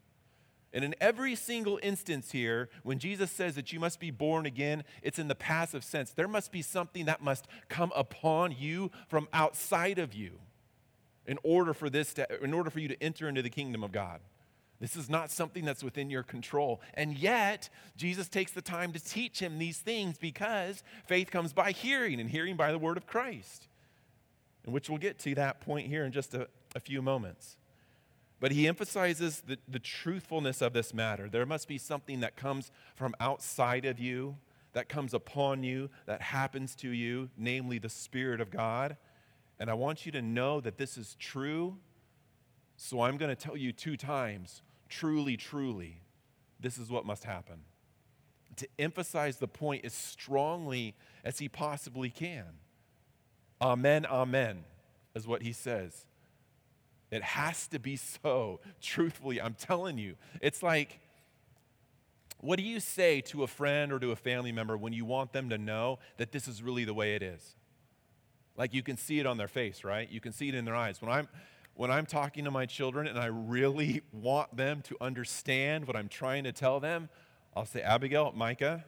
And 0.75 0.83
in 0.83 0.93
every 0.99 1.35
single 1.35 1.79
instance 1.81 2.31
here, 2.31 2.69
when 2.83 2.99
Jesus 2.99 3.31
says 3.31 3.55
that 3.55 3.71
you 3.71 3.79
must 3.79 3.97
be 3.97 4.11
born 4.11 4.45
again, 4.45 4.83
it's 5.01 5.17
in 5.17 5.29
the 5.29 5.35
passive 5.35 5.85
sense. 5.85 6.11
There 6.11 6.27
must 6.27 6.51
be 6.51 6.61
something 6.61 7.05
that 7.05 7.23
must 7.23 7.47
come 7.69 7.93
upon 7.95 8.53
you 8.57 8.91
from 9.07 9.29
outside 9.31 9.99
of 9.99 10.13
you 10.13 10.39
in 11.25 11.39
order 11.43 11.73
for 11.73 11.89
this 11.89 12.13
to, 12.15 12.43
in 12.43 12.53
order 12.53 12.69
for 12.69 12.79
you 12.79 12.89
to 12.89 13.01
enter 13.01 13.29
into 13.29 13.41
the 13.41 13.49
kingdom 13.49 13.83
of 13.83 13.93
God. 13.93 14.19
This 14.81 14.97
is 14.97 15.09
not 15.09 15.31
something 15.31 15.63
that's 15.63 15.83
within 15.83 16.09
your 16.09 16.23
control. 16.23 16.81
And 16.93 17.17
yet, 17.17 17.69
Jesus 17.95 18.27
takes 18.27 18.51
the 18.51 18.61
time 18.61 18.91
to 18.91 18.99
teach 18.99 19.39
him 19.39 19.57
these 19.57 19.77
things 19.77 20.17
because 20.17 20.83
faith 21.07 21.31
comes 21.31 21.53
by 21.53 21.71
hearing 21.71 22.19
and 22.19 22.29
hearing 22.29 22.57
by 22.57 22.73
the 22.73 22.77
word 22.77 22.97
of 22.97 23.07
Christ. 23.07 23.67
And 24.65 24.73
which 24.73 24.89
we'll 24.89 24.99
get 24.99 25.19
to 25.19 25.35
that 25.35 25.61
point 25.61 25.87
here 25.87 26.03
in 26.03 26.11
just 26.11 26.33
a, 26.33 26.49
a 26.75 26.81
few 26.81 27.01
moments. 27.01 27.55
But 28.39 28.51
he 28.51 28.67
emphasizes 28.67 29.41
the, 29.41 29.57
the 29.67 29.79
truthfulness 29.79 30.61
of 30.61 30.73
this 30.73 30.93
matter. 30.93 31.29
There 31.29 31.45
must 31.45 31.67
be 31.67 31.77
something 31.77 32.19
that 32.19 32.35
comes 32.35 32.71
from 32.95 33.15
outside 33.19 33.85
of 33.85 33.99
you, 33.99 34.37
that 34.73 34.89
comes 34.89 35.13
upon 35.13 35.63
you, 35.63 35.89
that 36.05 36.21
happens 36.21 36.75
to 36.75 36.89
you, 36.89 37.29
namely 37.37 37.79
the 37.79 37.89
Spirit 37.89 38.41
of 38.41 38.51
God. 38.51 38.97
And 39.57 39.69
I 39.69 39.73
want 39.73 40.05
you 40.05 40.11
to 40.11 40.21
know 40.21 40.59
that 40.59 40.77
this 40.77 40.97
is 40.97 41.15
true. 41.17 41.77
So 42.75 43.01
I'm 43.01 43.17
going 43.17 43.33
to 43.33 43.41
tell 43.41 43.55
you 43.55 43.71
two 43.71 43.95
times 43.95 44.61
truly, 44.89 45.37
truly, 45.37 46.01
this 46.59 46.77
is 46.77 46.89
what 46.89 47.05
must 47.05 47.23
happen. 47.23 47.61
To 48.57 48.67
emphasize 48.79 49.37
the 49.37 49.47
point 49.47 49.85
as 49.85 49.93
strongly 49.93 50.95
as 51.23 51.39
he 51.39 51.49
possibly 51.49 52.09
can. 52.09 52.45
Amen, 53.61 54.05
amen, 54.05 54.63
is 55.13 55.25
what 55.25 55.41
he 55.41 55.53
says. 55.53 56.05
It 57.11 57.23
has 57.23 57.67
to 57.67 57.79
be 57.79 57.95
so. 57.95 58.59
Truthfully, 58.81 59.41
I'm 59.41 59.53
telling 59.53 59.97
you. 59.97 60.15
It's 60.41 60.63
like, 60.63 60.99
what 62.39 62.57
do 62.57 62.63
you 62.63 62.79
say 62.79 63.21
to 63.21 63.43
a 63.43 63.47
friend 63.47 63.91
or 63.91 63.99
to 63.99 64.11
a 64.11 64.15
family 64.15 64.51
member 64.51 64.77
when 64.77 64.93
you 64.93 65.05
want 65.05 65.33
them 65.33 65.49
to 65.49 65.57
know 65.57 65.99
that 66.17 66.31
this 66.31 66.47
is 66.47 66.61
really 66.61 66.85
the 66.85 66.93
way 66.93 67.15
it 67.15 67.23
is? 67.23 67.55
Like 68.57 68.73
you 68.73 68.83
can 68.83 68.97
see 68.97 69.19
it 69.19 69.25
on 69.25 69.37
their 69.37 69.47
face, 69.47 69.83
right? 69.83 70.09
You 70.09 70.21
can 70.21 70.31
see 70.31 70.49
it 70.49 70.55
in 70.55 70.65
their 70.65 70.75
eyes. 70.75 71.01
When 71.01 71.11
I'm 71.11 71.27
when 71.75 71.91
I'm 71.91 72.05
talking 72.05 72.45
to 72.45 72.51
my 72.51 72.65
children 72.65 73.05
and 73.05 73.19
I 73.19 73.25
really 73.25 74.01
want 74.13 74.55
them 74.55 74.81
to 74.83 74.95
understand 75.01 75.85
what 75.87 75.95
I'm 75.95 76.07
trying 76.07 76.45
to 76.45 76.53
tell 76.53 76.79
them, 76.79 77.09
I'll 77.55 77.65
say, 77.65 77.81
Abigail, 77.81 78.31
Micah, 78.33 78.85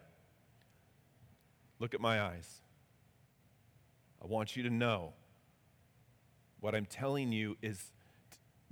look 1.79 1.93
at 1.93 1.99
my 1.99 2.21
eyes. 2.21 2.61
I 4.21 4.25
want 4.25 4.55
you 4.55 4.63
to 4.63 4.69
know 4.69 5.13
what 6.59 6.75
I'm 6.75 6.85
telling 6.85 7.31
you 7.31 7.57
is 7.61 7.91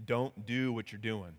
don't 0.04 0.46
do 0.46 0.74
what 0.74 0.92
you're 0.92 1.00
doing. 1.00 1.34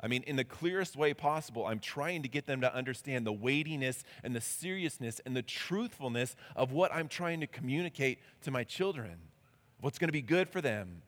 I 0.00 0.08
mean, 0.08 0.24
in 0.24 0.34
the 0.34 0.44
clearest 0.44 0.96
way 0.96 1.14
possible, 1.14 1.64
I'm 1.64 1.78
trying 1.78 2.22
to 2.22 2.28
get 2.28 2.46
them 2.46 2.60
to 2.62 2.74
understand 2.74 3.24
the 3.24 3.32
weightiness 3.32 4.02
and 4.24 4.34
the 4.34 4.40
seriousness 4.40 5.20
and 5.24 5.36
the 5.36 5.42
truthfulness 5.42 6.34
of 6.56 6.72
what 6.72 6.92
I'm 6.92 7.06
trying 7.06 7.40
to 7.40 7.46
communicate 7.46 8.18
to 8.42 8.50
my 8.50 8.64
children, 8.64 9.18
what's 9.80 9.98
going 9.98 10.08
to 10.08 10.12
be 10.12 10.22
good 10.22 10.48
for 10.48 10.60
them. 10.60 11.02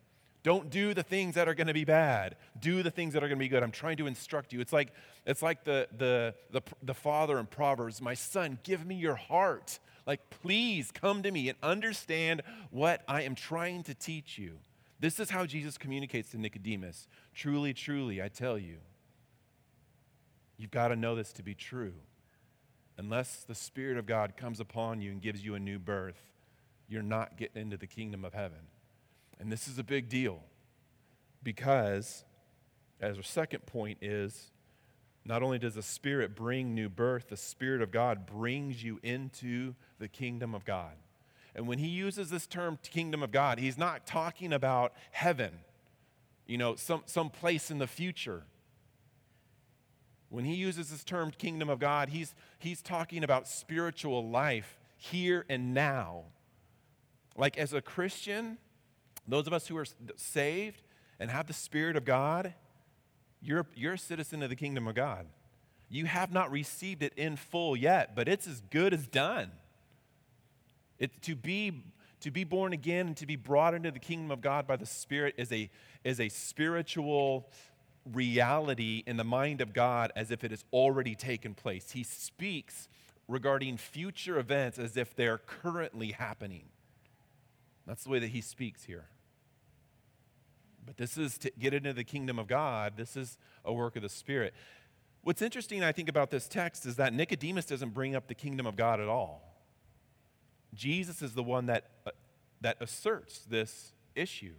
Don't 0.44 0.70
do 0.70 0.94
the 0.94 1.02
things 1.02 1.34
that 1.34 1.48
are 1.48 1.54
going 1.54 1.66
to 1.68 1.74
be 1.74 1.84
bad. 1.84 2.36
Do 2.60 2.82
the 2.82 2.90
things 2.90 3.14
that 3.14 3.24
are 3.24 3.28
going 3.28 3.38
to 3.38 3.44
be 3.44 3.48
good. 3.48 3.62
I'm 3.62 3.72
trying 3.72 3.96
to 3.96 4.06
instruct 4.06 4.52
you. 4.52 4.60
It's 4.60 4.74
like, 4.74 4.92
it's 5.26 5.42
like 5.42 5.64
the, 5.64 5.88
the, 5.96 6.34
the, 6.52 6.62
the 6.82 6.94
father 6.94 7.38
in 7.38 7.46
Proverbs 7.46 8.00
My 8.00 8.14
son, 8.14 8.58
give 8.62 8.86
me 8.86 8.94
your 8.94 9.16
heart. 9.16 9.80
Like, 10.06 10.20
please 10.28 10.92
come 10.92 11.22
to 11.22 11.30
me 11.30 11.48
and 11.48 11.58
understand 11.62 12.42
what 12.70 13.02
I 13.08 13.22
am 13.22 13.34
trying 13.34 13.84
to 13.84 13.94
teach 13.94 14.38
you. 14.38 14.58
This 15.04 15.20
is 15.20 15.28
how 15.28 15.44
Jesus 15.44 15.76
communicates 15.76 16.30
to 16.30 16.38
Nicodemus. 16.38 17.08
Truly, 17.34 17.74
truly, 17.74 18.22
I 18.22 18.28
tell 18.28 18.56
you, 18.56 18.78
you've 20.56 20.70
got 20.70 20.88
to 20.88 20.96
know 20.96 21.14
this 21.14 21.30
to 21.34 21.42
be 21.42 21.54
true. 21.54 21.92
Unless 22.96 23.44
the 23.44 23.54
Spirit 23.54 23.98
of 23.98 24.06
God 24.06 24.34
comes 24.34 24.60
upon 24.60 25.02
you 25.02 25.10
and 25.10 25.20
gives 25.20 25.44
you 25.44 25.56
a 25.56 25.60
new 25.60 25.78
birth, 25.78 26.16
you're 26.88 27.02
not 27.02 27.36
getting 27.36 27.60
into 27.60 27.76
the 27.76 27.86
kingdom 27.86 28.24
of 28.24 28.32
heaven. 28.32 28.60
And 29.38 29.52
this 29.52 29.68
is 29.68 29.78
a 29.78 29.84
big 29.84 30.08
deal 30.08 30.40
because, 31.42 32.24
as 32.98 33.18
our 33.18 33.22
second 33.22 33.66
point 33.66 33.98
is, 34.00 34.52
not 35.22 35.42
only 35.42 35.58
does 35.58 35.74
the 35.74 35.82
Spirit 35.82 36.34
bring 36.34 36.74
new 36.74 36.88
birth, 36.88 37.28
the 37.28 37.36
Spirit 37.36 37.82
of 37.82 37.90
God 37.90 38.24
brings 38.24 38.82
you 38.82 39.00
into 39.02 39.74
the 39.98 40.08
kingdom 40.08 40.54
of 40.54 40.64
God. 40.64 40.94
And 41.54 41.68
when 41.68 41.78
he 41.78 41.88
uses 41.88 42.30
this 42.30 42.46
term 42.46 42.78
kingdom 42.82 43.22
of 43.22 43.30
God, 43.30 43.58
he's 43.58 43.78
not 43.78 44.06
talking 44.06 44.52
about 44.52 44.92
heaven, 45.12 45.52
you 46.46 46.58
know, 46.58 46.74
some, 46.74 47.02
some 47.06 47.30
place 47.30 47.70
in 47.70 47.78
the 47.78 47.86
future. 47.86 48.42
When 50.30 50.44
he 50.44 50.54
uses 50.54 50.90
this 50.90 51.04
term 51.04 51.30
kingdom 51.30 51.70
of 51.70 51.78
God, 51.78 52.08
he's, 52.08 52.34
he's 52.58 52.82
talking 52.82 53.22
about 53.22 53.46
spiritual 53.46 54.28
life 54.28 54.80
here 54.96 55.44
and 55.48 55.72
now. 55.72 56.24
Like 57.36 57.56
as 57.56 57.72
a 57.72 57.80
Christian, 57.80 58.58
those 59.28 59.46
of 59.46 59.52
us 59.52 59.68
who 59.68 59.76
are 59.76 59.86
saved 60.16 60.82
and 61.20 61.30
have 61.30 61.46
the 61.46 61.52
Spirit 61.52 61.96
of 61.96 62.04
God, 62.04 62.54
you're, 63.40 63.66
you're 63.76 63.94
a 63.94 63.98
citizen 63.98 64.42
of 64.42 64.50
the 64.50 64.56
kingdom 64.56 64.88
of 64.88 64.96
God. 64.96 65.26
You 65.88 66.06
have 66.06 66.32
not 66.32 66.50
received 66.50 67.04
it 67.04 67.12
in 67.16 67.36
full 67.36 67.76
yet, 67.76 68.16
but 68.16 68.28
it's 68.28 68.48
as 68.48 68.60
good 68.60 68.92
as 68.92 69.06
done. 69.06 69.52
It, 70.98 71.22
to, 71.22 71.34
be, 71.34 71.82
to 72.20 72.30
be 72.30 72.44
born 72.44 72.72
again 72.72 73.08
and 73.08 73.16
to 73.16 73.26
be 73.26 73.36
brought 73.36 73.74
into 73.74 73.90
the 73.90 73.98
kingdom 73.98 74.30
of 74.30 74.40
God 74.40 74.66
by 74.66 74.76
the 74.76 74.86
Spirit 74.86 75.34
is 75.36 75.52
a, 75.52 75.70
is 76.04 76.20
a 76.20 76.28
spiritual 76.28 77.50
reality 78.12 79.02
in 79.06 79.16
the 79.16 79.24
mind 79.24 79.60
of 79.60 79.72
God 79.72 80.12
as 80.14 80.30
if 80.30 80.44
it 80.44 80.50
has 80.50 80.64
already 80.72 81.14
taken 81.14 81.54
place. 81.54 81.92
He 81.92 82.02
speaks 82.02 82.88
regarding 83.28 83.78
future 83.78 84.38
events 84.38 84.78
as 84.78 84.96
if 84.96 85.16
they're 85.16 85.38
currently 85.38 86.12
happening. 86.12 86.64
That's 87.86 88.04
the 88.04 88.10
way 88.10 88.18
that 88.18 88.30
he 88.30 88.40
speaks 88.40 88.84
here. 88.84 89.06
But 90.84 90.96
this 90.96 91.16
is 91.16 91.38
to 91.38 91.52
get 91.58 91.72
into 91.72 91.92
the 91.92 92.04
kingdom 92.04 92.38
of 92.38 92.46
God, 92.46 92.94
this 92.96 93.16
is 93.16 93.38
a 93.64 93.72
work 93.72 93.96
of 93.96 94.02
the 94.02 94.08
Spirit. 94.08 94.54
What's 95.22 95.40
interesting, 95.40 95.82
I 95.82 95.92
think, 95.92 96.10
about 96.10 96.30
this 96.30 96.46
text 96.46 96.84
is 96.84 96.96
that 96.96 97.14
Nicodemus 97.14 97.64
doesn't 97.64 97.94
bring 97.94 98.14
up 98.14 98.28
the 98.28 98.34
kingdom 98.34 98.66
of 98.66 98.76
God 98.76 99.00
at 99.00 99.08
all. 99.08 99.53
Jesus 100.74 101.22
is 101.22 101.34
the 101.34 101.42
one 101.42 101.66
that, 101.66 101.90
uh, 102.06 102.10
that 102.60 102.76
asserts 102.80 103.40
this 103.48 103.92
issue. 104.14 104.54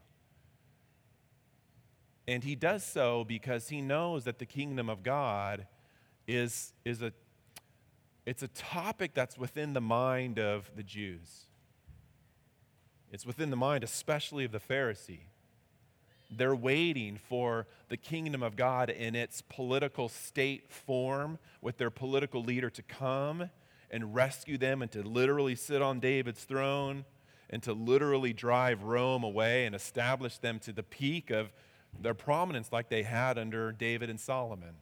And 2.27 2.43
he 2.43 2.55
does 2.55 2.83
so 2.83 3.23
because 3.23 3.69
he 3.69 3.81
knows 3.81 4.23
that 4.23 4.39
the 4.39 4.45
kingdom 4.45 4.89
of 4.89 5.03
God 5.03 5.67
is, 6.27 6.73
is 6.83 7.01
a, 7.01 7.13
it's 8.25 8.41
a 8.41 8.47
topic 8.47 9.13
that's 9.13 9.37
within 9.37 9.73
the 9.73 9.81
mind 9.81 10.39
of 10.39 10.71
the 10.75 10.83
Jews. 10.83 11.45
It's 13.11 13.25
within 13.25 13.51
the 13.51 13.55
mind, 13.57 13.83
especially 13.83 14.43
of 14.45 14.51
the 14.51 14.59
Pharisee. 14.59 15.27
They're 16.31 16.55
waiting 16.55 17.17
for 17.17 17.67
the 17.89 17.97
kingdom 17.97 18.41
of 18.41 18.55
God 18.55 18.89
in 18.89 19.15
its 19.15 19.41
political 19.41 20.09
state 20.09 20.71
form 20.71 21.37
with 21.61 21.77
their 21.77 21.91
political 21.91 22.43
leader 22.43 22.69
to 22.71 22.81
come 22.81 23.51
and 23.91 24.15
rescue 24.15 24.57
them 24.57 24.81
and 24.81 24.91
to 24.91 25.03
literally 25.03 25.55
sit 25.55 25.81
on 25.81 25.99
David's 25.99 26.43
throne 26.43 27.05
and 27.49 27.61
to 27.63 27.73
literally 27.73 28.33
drive 28.33 28.83
Rome 28.83 29.23
away 29.23 29.65
and 29.65 29.75
establish 29.75 30.37
them 30.37 30.59
to 30.59 30.73
the 30.73 30.83
peak 30.83 31.29
of 31.29 31.51
their 31.99 32.13
prominence 32.13 32.71
like 32.71 32.89
they 32.89 33.03
had 33.03 33.37
under 33.37 33.71
David 33.71 34.09
and 34.09 34.19
Solomon. 34.19 34.75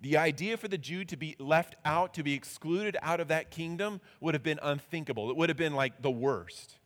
The 0.00 0.16
idea 0.16 0.56
for 0.56 0.66
the 0.66 0.78
Jew 0.78 1.04
to 1.04 1.16
be 1.16 1.36
left 1.38 1.76
out, 1.84 2.14
to 2.14 2.22
be 2.22 2.32
excluded 2.32 2.96
out 3.02 3.20
of 3.20 3.28
that 3.28 3.50
kingdom, 3.50 4.00
would 4.20 4.34
have 4.34 4.42
been 4.42 4.58
unthinkable. 4.62 5.30
It 5.30 5.36
would 5.36 5.50
have 5.50 5.58
been 5.58 5.74
like 5.74 6.00
the 6.00 6.10
worst. 6.10 6.76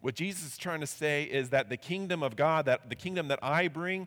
What 0.00 0.14
Jesus 0.14 0.46
is 0.46 0.58
trying 0.58 0.80
to 0.80 0.86
say 0.86 1.24
is 1.24 1.50
that 1.50 1.68
the 1.68 1.76
kingdom 1.76 2.22
of 2.22 2.36
God, 2.36 2.66
that 2.66 2.88
the 2.88 2.94
kingdom 2.94 3.28
that 3.28 3.40
I 3.42 3.66
bring, 3.66 4.06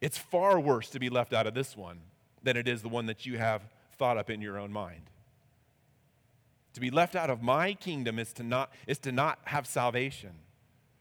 it's 0.00 0.16
far 0.16 0.60
worse 0.60 0.88
to 0.90 1.00
be 1.00 1.10
left 1.10 1.32
out 1.32 1.48
of 1.48 1.54
this 1.54 1.76
one 1.76 1.98
than 2.42 2.56
it 2.56 2.68
is 2.68 2.82
the 2.82 2.88
one 2.88 3.06
that 3.06 3.26
you 3.26 3.38
have 3.38 3.62
thought 3.94 4.18
up 4.18 4.30
in 4.30 4.40
your 4.40 4.58
own 4.58 4.72
mind. 4.72 5.10
To 6.74 6.80
be 6.80 6.90
left 6.90 7.14
out 7.14 7.30
of 7.30 7.42
my 7.42 7.74
kingdom 7.74 8.18
is 8.18 8.32
to 8.34 8.42
not, 8.42 8.72
is 8.86 8.98
to 9.00 9.12
not 9.12 9.38
have 9.44 9.66
salvation. 9.66 10.32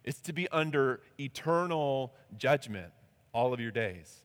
It's 0.04 0.22
to 0.22 0.34
be 0.34 0.48
under 0.50 1.02
eternal 1.20 2.14
judgment 2.38 2.92
all 3.34 3.54
of 3.54 3.60
your 3.60 3.72
days. 3.72 4.24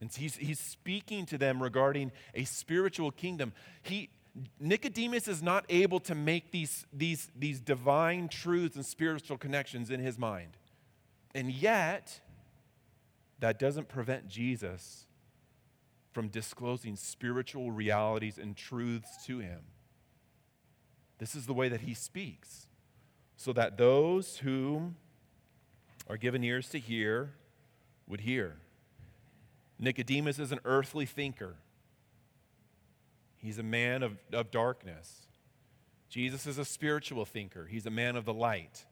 And 0.00 0.12
he's, 0.12 0.36
he's 0.36 0.60
speaking 0.60 1.26
to 1.26 1.38
them 1.38 1.62
regarding 1.62 2.12
a 2.34 2.44
spiritual 2.44 3.10
kingdom. 3.10 3.52
He, 3.82 4.10
Nicodemus 4.60 5.26
is 5.26 5.42
not 5.42 5.64
able 5.68 6.00
to 6.00 6.14
make 6.14 6.52
these, 6.52 6.86
these, 6.92 7.28
these 7.36 7.58
divine 7.58 8.28
truths 8.28 8.76
and 8.76 8.86
spiritual 8.86 9.38
connections 9.38 9.90
in 9.90 10.00
his 10.00 10.18
mind. 10.18 10.56
And 11.34 11.50
yet, 11.50 12.20
that 13.40 13.58
doesn't 13.58 13.88
prevent 13.88 14.28
Jesus 14.28 15.07
from 16.18 16.26
disclosing 16.26 16.96
spiritual 16.96 17.70
realities 17.70 18.38
and 18.38 18.56
truths 18.56 19.24
to 19.24 19.38
him. 19.38 19.60
This 21.18 21.36
is 21.36 21.46
the 21.46 21.54
way 21.54 21.68
that 21.68 21.82
he 21.82 21.94
speaks, 21.94 22.66
so 23.36 23.52
that 23.52 23.78
those 23.78 24.38
who 24.38 24.94
are 26.10 26.16
given 26.16 26.42
ears 26.42 26.70
to 26.70 26.80
hear 26.80 27.34
would 28.08 28.22
hear. 28.22 28.56
Nicodemus 29.78 30.40
is 30.40 30.50
an 30.50 30.58
earthly 30.64 31.06
thinker, 31.06 31.54
he's 33.36 33.60
a 33.60 33.62
man 33.62 34.02
of, 34.02 34.16
of 34.32 34.50
darkness. 34.50 35.28
Jesus 36.08 36.48
is 36.48 36.58
a 36.58 36.64
spiritual 36.64 37.24
thinker, 37.26 37.66
he's 37.66 37.86
a 37.86 37.92
man 37.92 38.16
of 38.16 38.24
the 38.24 38.34
light. 38.34 38.86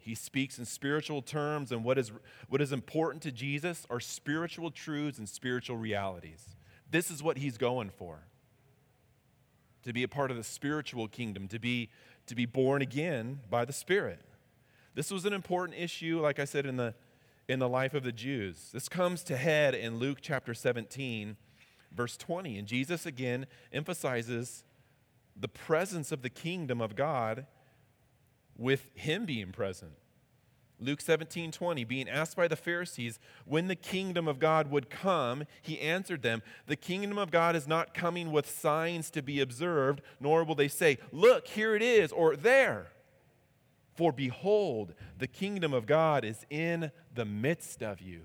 He 0.00 0.14
speaks 0.14 0.58
in 0.58 0.64
spiritual 0.64 1.22
terms, 1.22 1.70
and 1.70 1.84
what 1.84 1.98
is, 1.98 2.10
what 2.48 2.60
is 2.60 2.72
important 2.72 3.22
to 3.24 3.32
Jesus 3.32 3.86
are 3.90 4.00
spiritual 4.00 4.70
truths 4.70 5.18
and 5.18 5.28
spiritual 5.28 5.76
realities. 5.76 6.56
This 6.90 7.10
is 7.10 7.22
what 7.22 7.38
he's 7.38 7.58
going 7.58 7.90
for 7.90 8.24
to 9.82 9.92
be 9.92 10.02
a 10.02 10.08
part 10.08 10.30
of 10.30 10.36
the 10.36 10.44
spiritual 10.44 11.08
kingdom, 11.08 11.48
to 11.48 11.58
be, 11.58 11.88
to 12.26 12.34
be 12.34 12.46
born 12.46 12.82
again 12.82 13.40
by 13.48 13.64
the 13.64 13.72
Spirit. 13.72 14.20
This 14.94 15.10
was 15.10 15.24
an 15.24 15.32
important 15.32 15.78
issue, 15.78 16.20
like 16.20 16.38
I 16.38 16.44
said, 16.44 16.66
in 16.66 16.76
the, 16.76 16.94
in 17.48 17.58
the 17.58 17.68
life 17.68 17.94
of 17.94 18.02
the 18.02 18.12
Jews. 18.12 18.70
This 18.72 18.88
comes 18.88 19.22
to 19.24 19.36
head 19.36 19.74
in 19.74 19.98
Luke 19.98 20.18
chapter 20.20 20.52
17, 20.52 21.36
verse 21.92 22.16
20. 22.16 22.58
And 22.58 22.68
Jesus 22.68 23.06
again 23.06 23.46
emphasizes 23.72 24.64
the 25.36 25.48
presence 25.48 26.12
of 26.12 26.22
the 26.22 26.30
kingdom 26.30 26.80
of 26.80 26.96
God 26.96 27.46
with 28.60 28.86
him 28.94 29.24
being 29.24 29.50
present. 29.50 29.92
Luke 30.78 31.00
17, 31.00 31.50
20, 31.50 31.84
being 31.84 32.08
asked 32.08 32.36
by 32.36 32.46
the 32.46 32.56
Pharisees 32.56 33.18
when 33.44 33.68
the 33.68 33.74
kingdom 33.74 34.28
of 34.28 34.38
God 34.38 34.70
would 34.70 34.88
come, 34.88 35.44
he 35.60 35.80
answered 35.80 36.22
them, 36.22 36.42
The 36.66 36.76
kingdom 36.76 37.18
of 37.18 37.30
God 37.30 37.56
is 37.56 37.66
not 37.66 37.92
coming 37.92 38.32
with 38.32 38.48
signs 38.48 39.10
to 39.10 39.22
be 39.22 39.40
observed, 39.40 40.00
nor 40.20 40.44
will 40.44 40.54
they 40.54 40.68
say, 40.68 40.98
Look, 41.12 41.48
here 41.48 41.74
it 41.74 41.82
is, 41.82 42.12
or 42.12 42.36
there. 42.36 42.92
For 43.94 44.12
behold, 44.12 44.94
the 45.18 45.26
kingdom 45.26 45.74
of 45.74 45.86
God 45.86 46.24
is 46.24 46.46
in 46.48 46.90
the 47.14 47.26
midst 47.26 47.82
of 47.82 48.00
you. 48.00 48.22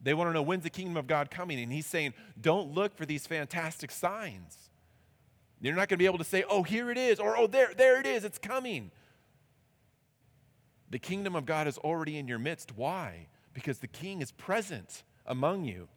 They 0.00 0.14
want 0.14 0.28
to 0.28 0.34
know 0.34 0.42
when's 0.42 0.64
the 0.64 0.70
kingdom 0.70 0.96
of 0.96 1.06
God 1.06 1.30
coming, 1.30 1.58
and 1.58 1.72
he's 1.72 1.86
saying, 1.86 2.12
Don't 2.40 2.74
look 2.74 2.96
for 2.96 3.06
these 3.06 3.26
fantastic 3.26 3.90
signs. 3.90 4.68
You're 5.60 5.74
not 5.74 5.88
going 5.88 5.96
to 5.98 6.02
be 6.02 6.06
able 6.06 6.18
to 6.18 6.24
say, 6.24 6.44
Oh, 6.48 6.62
here 6.62 6.90
it 6.90 6.98
is, 6.98 7.18
or 7.18 7.36
Oh, 7.36 7.46
there, 7.46 7.72
there 7.76 8.00
it 8.00 8.06
is, 8.06 8.24
it's 8.24 8.38
coming. 8.38 8.90
The 10.90 10.98
kingdom 10.98 11.36
of 11.36 11.44
God 11.44 11.66
is 11.66 11.78
already 11.78 12.16
in 12.16 12.28
your 12.28 12.38
midst. 12.38 12.76
Why? 12.76 13.28
Because 13.52 13.78
the 13.78 13.88
king 13.88 14.22
is 14.22 14.32
present 14.32 15.02
among 15.26 15.64
you. 15.64 15.88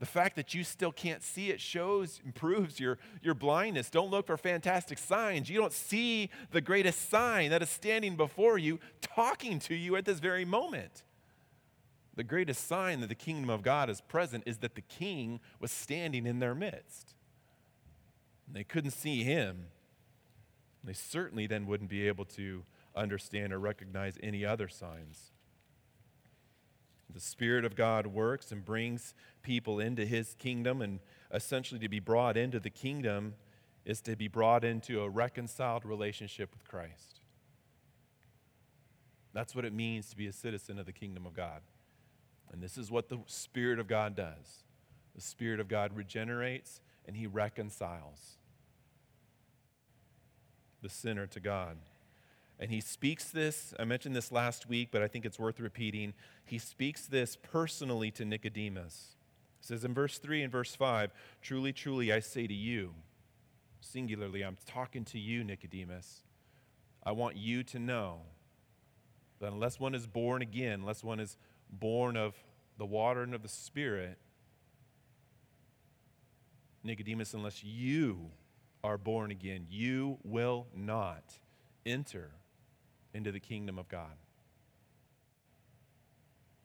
The 0.00 0.06
fact 0.06 0.36
that 0.36 0.54
you 0.54 0.62
still 0.62 0.92
can't 0.92 1.22
see 1.22 1.50
it 1.50 1.60
shows 1.60 2.20
and 2.24 2.34
proves 2.34 2.80
your, 2.80 2.98
your 3.22 3.34
blindness. 3.34 3.90
Don't 3.90 4.10
look 4.10 4.26
for 4.26 4.36
fantastic 4.36 4.98
signs. 4.98 5.50
You 5.50 5.60
don't 5.60 5.72
see 5.72 6.30
the 6.50 6.60
greatest 6.60 7.10
sign 7.10 7.50
that 7.50 7.62
is 7.62 7.68
standing 7.70 8.16
before 8.16 8.58
you, 8.58 8.80
talking 9.00 9.58
to 9.60 9.74
you 9.74 9.96
at 9.96 10.04
this 10.04 10.20
very 10.20 10.44
moment. 10.44 11.02
The 12.14 12.24
greatest 12.24 12.66
sign 12.66 13.00
that 13.00 13.08
the 13.08 13.14
kingdom 13.14 13.50
of 13.50 13.62
God 13.62 13.88
is 13.88 14.00
present 14.00 14.44
is 14.46 14.58
that 14.58 14.74
the 14.74 14.80
king 14.80 15.38
was 15.60 15.70
standing 15.70 16.26
in 16.26 16.40
their 16.40 16.54
midst. 16.54 17.14
They 18.50 18.64
couldn't 18.64 18.92
see 18.92 19.22
him. 19.22 19.66
They 20.82 20.92
certainly 20.92 21.46
then 21.46 21.66
wouldn't 21.66 21.90
be 21.90 22.08
able 22.08 22.24
to 22.26 22.64
understand 22.94 23.52
or 23.52 23.58
recognize 23.58 24.16
any 24.22 24.44
other 24.44 24.68
signs. 24.68 25.32
The 27.12 27.20
Spirit 27.20 27.64
of 27.64 27.74
God 27.74 28.06
works 28.06 28.52
and 28.52 28.64
brings 28.64 29.14
people 29.42 29.80
into 29.80 30.04
His 30.04 30.34
kingdom, 30.34 30.82
and 30.82 31.00
essentially 31.32 31.80
to 31.80 31.88
be 31.88 32.00
brought 32.00 32.36
into 32.36 32.60
the 32.60 32.70
kingdom 32.70 33.34
is 33.84 34.00
to 34.02 34.14
be 34.14 34.28
brought 34.28 34.64
into 34.64 35.02
a 35.02 35.08
reconciled 35.08 35.86
relationship 35.86 36.52
with 36.52 36.68
Christ. 36.68 37.20
That's 39.32 39.54
what 39.54 39.64
it 39.64 39.72
means 39.72 40.10
to 40.10 40.16
be 40.16 40.26
a 40.26 40.32
citizen 40.32 40.78
of 40.78 40.86
the 40.86 40.92
kingdom 40.92 41.24
of 41.24 41.32
God. 41.32 41.62
And 42.52 42.62
this 42.62 42.76
is 42.76 42.90
what 42.90 43.08
the 43.08 43.18
Spirit 43.26 43.78
of 43.78 43.86
God 43.86 44.14
does. 44.14 44.64
The 45.14 45.20
Spirit 45.20 45.60
of 45.60 45.68
God 45.68 45.96
regenerates 45.96 46.80
and 47.08 47.16
He 47.16 47.26
reconciles 47.26 48.38
the 50.82 50.88
sinner 50.88 51.26
to 51.26 51.40
God. 51.40 51.76
And 52.60 52.70
he 52.70 52.80
speaks 52.80 53.30
this, 53.30 53.72
I 53.78 53.84
mentioned 53.84 54.16
this 54.16 54.32
last 54.32 54.68
week, 54.68 54.88
but 54.90 55.02
I 55.02 55.08
think 55.08 55.24
it's 55.24 55.38
worth 55.38 55.60
repeating. 55.60 56.14
He 56.44 56.58
speaks 56.58 57.06
this 57.06 57.36
personally 57.36 58.10
to 58.12 58.24
Nicodemus. 58.24 59.16
He 59.60 59.66
says 59.66 59.84
in 59.84 59.94
verse 59.94 60.18
3 60.18 60.42
and 60.42 60.52
verse 60.52 60.74
5 60.74 61.12
Truly, 61.40 61.72
truly, 61.72 62.12
I 62.12 62.20
say 62.20 62.46
to 62.46 62.54
you, 62.54 62.94
singularly, 63.80 64.42
I'm 64.42 64.56
talking 64.66 65.04
to 65.06 65.18
you, 65.18 65.44
Nicodemus. 65.44 66.22
I 67.04 67.12
want 67.12 67.36
you 67.36 67.62
to 67.64 67.78
know 67.78 68.22
that 69.40 69.52
unless 69.52 69.78
one 69.78 69.94
is 69.94 70.06
born 70.06 70.42
again, 70.42 70.80
unless 70.80 71.04
one 71.04 71.20
is 71.20 71.36
born 71.70 72.16
of 72.16 72.34
the 72.76 72.86
water 72.86 73.22
and 73.22 73.34
of 73.34 73.42
the 73.42 73.48
Spirit, 73.48 74.18
Nicodemus, 76.82 77.34
unless 77.34 77.62
you 77.64 78.30
are 78.84 78.98
born 78.98 79.30
again, 79.30 79.66
you 79.68 80.18
will 80.22 80.66
not 80.74 81.38
enter 81.84 82.30
into 83.12 83.32
the 83.32 83.40
kingdom 83.40 83.78
of 83.78 83.88
God. 83.88 84.16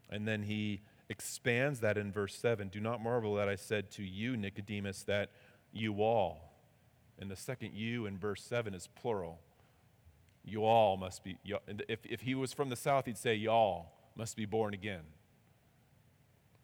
And 0.09 0.27
then 0.27 0.43
he 0.43 0.81
expands 1.09 1.79
that 1.79 1.97
in 1.97 2.11
verse 2.11 2.35
7 2.35 2.69
Do 2.69 2.79
not 2.79 3.01
marvel 3.01 3.35
that 3.35 3.49
I 3.49 3.55
said 3.55 3.91
to 3.91 4.03
you, 4.03 4.37
Nicodemus, 4.37 5.03
that 5.03 5.31
you 5.71 6.01
all. 6.01 6.51
And 7.19 7.29
the 7.29 7.35
second 7.35 7.73
you 7.73 8.05
in 8.05 8.17
verse 8.17 8.43
7 8.43 8.73
is 8.73 8.87
plural. 8.95 9.39
You 10.43 10.65
all 10.65 10.97
must 10.97 11.23
be, 11.23 11.37
if, 11.87 11.99
if 12.03 12.21
he 12.21 12.35
was 12.35 12.51
from 12.51 12.69
the 12.69 12.75
south, 12.75 13.05
he'd 13.05 13.17
say, 13.17 13.33
Y'all 13.35 13.93
must 14.15 14.35
be 14.35 14.45
born 14.45 14.73
again. 14.73 15.03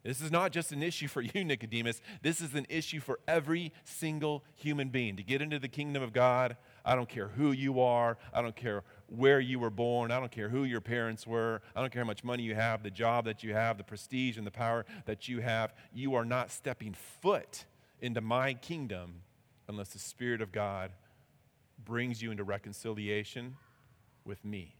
This 0.03 0.21
is 0.21 0.31
not 0.31 0.51
just 0.51 0.71
an 0.71 0.81
issue 0.81 1.07
for 1.07 1.21
you, 1.33 1.43
Nicodemus. 1.43 2.01
This 2.21 2.41
is 2.41 2.55
an 2.55 2.65
issue 2.69 2.99
for 2.99 3.19
every 3.27 3.73
single 3.83 4.43
human 4.55 4.89
being. 4.89 5.17
To 5.17 5.23
get 5.23 5.41
into 5.41 5.59
the 5.59 5.67
kingdom 5.67 6.01
of 6.01 6.13
God, 6.13 6.57
I 6.85 6.95
don't 6.95 7.09
care 7.09 7.27
who 7.27 7.51
you 7.51 7.81
are. 7.81 8.17
I 8.33 8.41
don't 8.41 8.55
care 8.55 8.83
where 9.07 9.39
you 9.39 9.59
were 9.59 9.69
born. 9.69 10.11
I 10.11 10.19
don't 10.19 10.31
care 10.31 10.49
who 10.49 10.63
your 10.63 10.81
parents 10.81 11.27
were. 11.27 11.61
I 11.75 11.81
don't 11.81 11.91
care 11.91 12.03
how 12.03 12.07
much 12.07 12.23
money 12.23 12.43
you 12.43 12.55
have, 12.55 12.83
the 12.83 12.91
job 12.91 13.25
that 13.25 13.43
you 13.43 13.53
have, 13.53 13.77
the 13.77 13.83
prestige 13.83 14.37
and 14.37 14.47
the 14.47 14.51
power 14.51 14.85
that 15.05 15.27
you 15.27 15.41
have. 15.41 15.73
You 15.93 16.15
are 16.15 16.25
not 16.25 16.51
stepping 16.51 16.93
foot 16.93 17.65
into 18.01 18.21
my 18.21 18.53
kingdom 18.53 19.21
unless 19.67 19.89
the 19.89 19.99
Spirit 19.99 20.41
of 20.41 20.51
God 20.51 20.91
brings 21.83 22.21
you 22.21 22.31
into 22.31 22.43
reconciliation 22.43 23.57
with 24.25 24.43
me. 24.45 24.75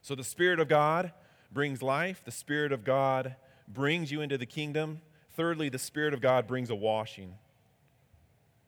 So 0.00 0.14
the 0.14 0.24
Spirit 0.24 0.60
of 0.60 0.68
God 0.68 1.12
brings 1.52 1.82
life, 1.82 2.22
the 2.24 2.30
Spirit 2.30 2.72
of 2.72 2.84
God 2.84 3.36
brings 3.68 4.10
you 4.10 4.20
into 4.20 4.38
the 4.38 4.46
kingdom. 4.46 5.00
Thirdly, 5.34 5.68
the 5.68 5.78
Spirit 5.78 6.14
of 6.14 6.20
God 6.20 6.46
brings 6.46 6.70
a 6.70 6.74
washing. 6.74 7.34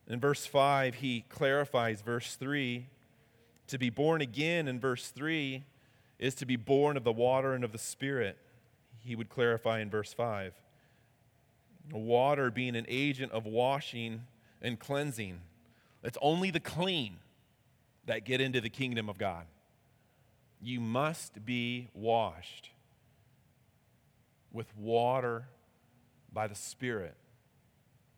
In 0.07 0.21
verse 0.21 0.47
5, 0.47 0.97
he 0.97 1.25
clarifies 1.29 2.03
verse 2.03 2.37
3. 2.37 2.87
To 3.69 3.79
be 3.79 3.91
born 3.91 4.21
again 4.21 4.69
in 4.69 4.81
verse 4.81 5.09
3 5.09 5.65
is 6.19 6.35
to 6.37 6.47
be 6.47 6.57
born 6.57 6.97
of 6.97 7.05
the 7.05 7.13
water 7.13 7.55
and 7.55 7.65
of 7.65 7.73
the 7.73 7.79
Spirit. 7.79 8.37
He 8.99 9.17
would 9.17 9.29
clarify 9.29 9.81
in 9.81 9.89
verse 9.89 10.13
5. 10.13 10.53
Water 11.93 12.51
being 12.51 12.77
an 12.77 12.87
agent 12.89 13.33
of 13.33 13.47
washing 13.47 14.23
and 14.61 14.79
cleansing. 14.79 15.41
It's 16.03 16.19
only 16.21 16.51
the 16.51 16.61
clean 16.61 17.17
that 18.07 18.25
get 18.25 18.41
into 18.41 18.61
the 18.61 18.71
kingdom 18.71 19.09
of 19.09 19.19
God. 19.19 19.47
You 20.61 20.81
must 20.81 21.45
be 21.45 21.89
washed 21.95 22.71
with 24.53 24.77
water 24.77 25.49
by 26.33 26.47
the 26.47 26.55
Spirit 26.55 27.17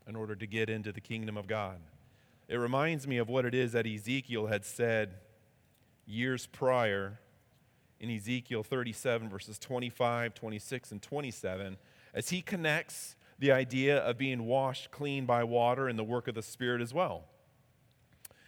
in 0.07 0.15
order 0.15 0.35
to 0.35 0.45
get 0.45 0.69
into 0.69 0.91
the 0.91 1.01
kingdom 1.01 1.37
of 1.37 1.47
God. 1.47 1.79
it 2.47 2.55
reminds 2.55 3.07
me 3.07 3.17
of 3.17 3.29
what 3.29 3.45
it 3.45 3.55
is 3.55 3.71
that 3.71 3.87
Ezekiel 3.87 4.47
had 4.47 4.65
said 4.65 5.15
years 6.05 6.45
prior 6.45 7.19
in 7.99 8.09
Ezekiel 8.09 8.63
37, 8.63 9.29
verses 9.29 9.57
25, 9.57 10.33
26, 10.33 10.91
and 10.91 11.01
27, 11.01 11.77
as 12.13 12.29
he 12.29 12.41
connects 12.41 13.15
the 13.39 13.51
idea 13.51 13.97
of 13.97 14.17
being 14.17 14.45
washed 14.45 14.91
clean 14.91 15.25
by 15.25 15.43
water 15.43 15.87
and 15.87 15.97
the 15.97 16.03
work 16.03 16.27
of 16.27 16.35
the 16.35 16.41
Spirit 16.41 16.81
as 16.81 16.93
well. 16.93 17.23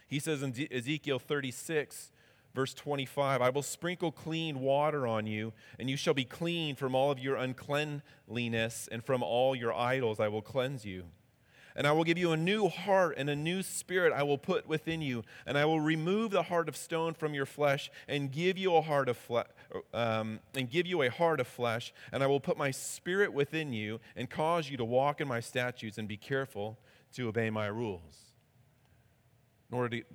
He 0.07 0.19
says 0.19 0.43
in 0.43 0.53
Ezekiel 0.71 1.19
36, 1.19 2.11
verse 2.55 2.73
25, 2.73 3.41
I 3.41 3.49
will 3.49 3.61
sprinkle 3.61 4.11
clean 4.11 4.61
water 4.61 5.05
on 5.05 5.27
you, 5.27 5.53
and 5.77 5.89
you 5.89 5.97
shall 5.97 6.13
be 6.13 6.25
clean 6.25 6.75
from 6.75 6.95
all 6.95 7.11
of 7.11 7.19
your 7.19 7.35
uncleanliness, 7.35 8.89
and 8.91 9.03
from 9.03 9.21
all 9.21 9.55
your 9.55 9.73
idols 9.73 10.19
I 10.19 10.29
will 10.29 10.41
cleanse 10.41 10.85
you. 10.85 11.03
And 11.75 11.85
I 11.85 11.91
will 11.91 12.05
give 12.05 12.17
you 12.17 12.31
a 12.31 12.37
new 12.37 12.69
heart 12.69 13.15
and 13.17 13.29
a 13.29 13.35
new 13.35 13.61
spirit 13.61 14.13
I 14.13 14.23
will 14.23 14.37
put 14.37 14.65
within 14.65 15.01
you. 15.01 15.23
And 15.45 15.57
I 15.57 15.65
will 15.65 15.81
remove 15.81 16.31
the 16.31 16.43
heart 16.43 16.69
of 16.69 16.77
stone 16.77 17.13
from 17.13 17.33
your 17.33 17.45
flesh 17.45 17.91
and 18.07 18.31
give 18.31 18.57
you 18.57 18.75
a 18.75 18.81
heart 18.81 19.09
of 19.09 19.17
flesh. 19.17 19.47
Um, 19.93 20.39
and 20.53 20.69
give 20.69 20.87
you 20.87 21.01
a 21.01 21.09
heart 21.09 21.41
of 21.41 21.47
flesh, 21.47 21.93
and 22.13 22.23
I 22.23 22.27
will 22.27 22.39
put 22.39 22.55
my 22.55 22.71
spirit 22.71 23.33
within 23.33 23.73
you 23.73 23.99
and 24.15 24.29
cause 24.29 24.69
you 24.69 24.77
to 24.77 24.85
walk 24.85 25.19
in 25.19 25.27
my 25.27 25.41
statutes 25.41 25.97
and 25.97 26.07
be 26.07 26.15
careful 26.15 26.77
to 27.13 27.27
obey 27.27 27.49
my 27.49 27.65
rules. 27.65 28.31
In 29.69 29.77
order 29.77 29.97
to, 29.97 30.05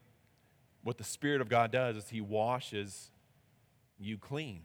what 0.83 0.99
the 0.99 1.05
Spirit 1.05 1.41
of 1.41 1.49
God 1.49 1.71
does 1.71 1.97
is 1.97 2.09
He 2.09 2.21
washes 2.21 3.11
you 3.99 4.17
clean 4.19 4.63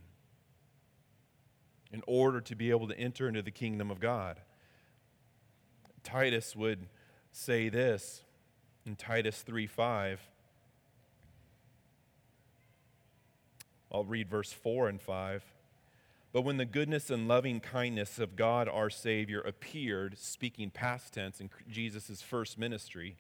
in 1.92 2.02
order 2.08 2.42
to 2.42 2.56
be 2.56 2.72
able 2.72 2.88
to 2.88 2.98
enter 2.98 3.28
into 3.28 3.42
the 3.42 3.52
kingdom 3.52 3.92
of 3.92 4.00
God. 4.00 4.40
Titus 6.04 6.56
would 6.56 6.88
say 7.32 7.70
this 7.70 8.24
in 8.86 8.96
Titus 8.96 9.42
3 9.42 9.68
5. 9.68 10.22
I'll 13.92 14.04
read 14.04 14.30
verse 14.30 14.52
4 14.52 14.90
and 14.90 15.02
5. 15.02 15.44
But 16.34 16.42
when 16.42 16.58
the 16.58 16.66
goodness 16.66 17.10
and 17.10 17.30
loving 17.30 17.62
kindness 17.62 18.20
of 18.20 18.36
God 18.36 18.68
our 18.68 18.90
Savior 18.90 19.40
appeared, 19.40 20.18
speaking 20.18 20.70
past 20.70 21.14
tense 21.14 21.40
in 21.40 21.50
Jesus' 21.72 22.22
first 22.22 22.58
ministry, 22.58 23.16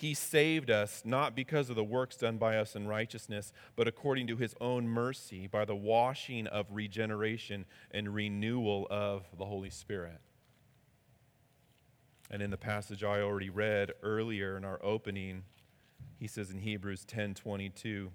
he 0.00 0.14
saved 0.14 0.70
us 0.70 1.02
not 1.04 1.36
because 1.36 1.68
of 1.68 1.76
the 1.76 1.84
works 1.84 2.16
done 2.16 2.38
by 2.38 2.56
us 2.56 2.74
in 2.74 2.88
righteousness, 2.88 3.52
but 3.76 3.86
according 3.86 4.26
to 4.26 4.36
his 4.36 4.54
own 4.58 4.88
mercy 4.88 5.46
by 5.46 5.66
the 5.66 5.76
washing 5.76 6.46
of 6.46 6.64
regeneration 6.70 7.66
and 7.90 8.14
renewal 8.14 8.86
of 8.88 9.26
the 9.36 9.44
Holy 9.44 9.68
Spirit. 9.68 10.22
And 12.30 12.40
in 12.40 12.50
the 12.50 12.56
passage 12.56 13.04
I 13.04 13.20
already 13.20 13.50
read 13.50 13.92
earlier 14.02 14.56
in 14.56 14.64
our 14.64 14.82
opening, 14.82 15.44
he 16.18 16.26
says 16.26 16.50
in 16.50 16.60
Hebrews 16.60 17.04
10:22, 17.04 18.10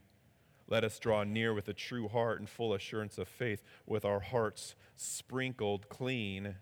"Let 0.66 0.84
us 0.84 0.98
draw 0.98 1.24
near 1.24 1.54
with 1.54 1.68
a 1.68 1.74
true 1.74 2.08
heart 2.08 2.40
and 2.40 2.50
full 2.50 2.74
assurance 2.74 3.20
of 3.20 3.28
faith, 3.28 3.62
with 3.86 4.04
our 4.04 4.22
hearts 4.22 4.76
sprinkled 4.96 5.88
clean 5.90 6.56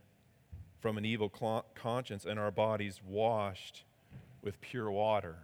from 0.81 0.97
an 0.97 1.05
evil 1.05 1.29
conscience 1.29 2.25
and 2.25 2.37
our 2.37 2.51
bodies 2.51 3.01
washed 3.01 3.85
with 4.43 4.61
pure 4.61 4.91
water." 4.91 5.37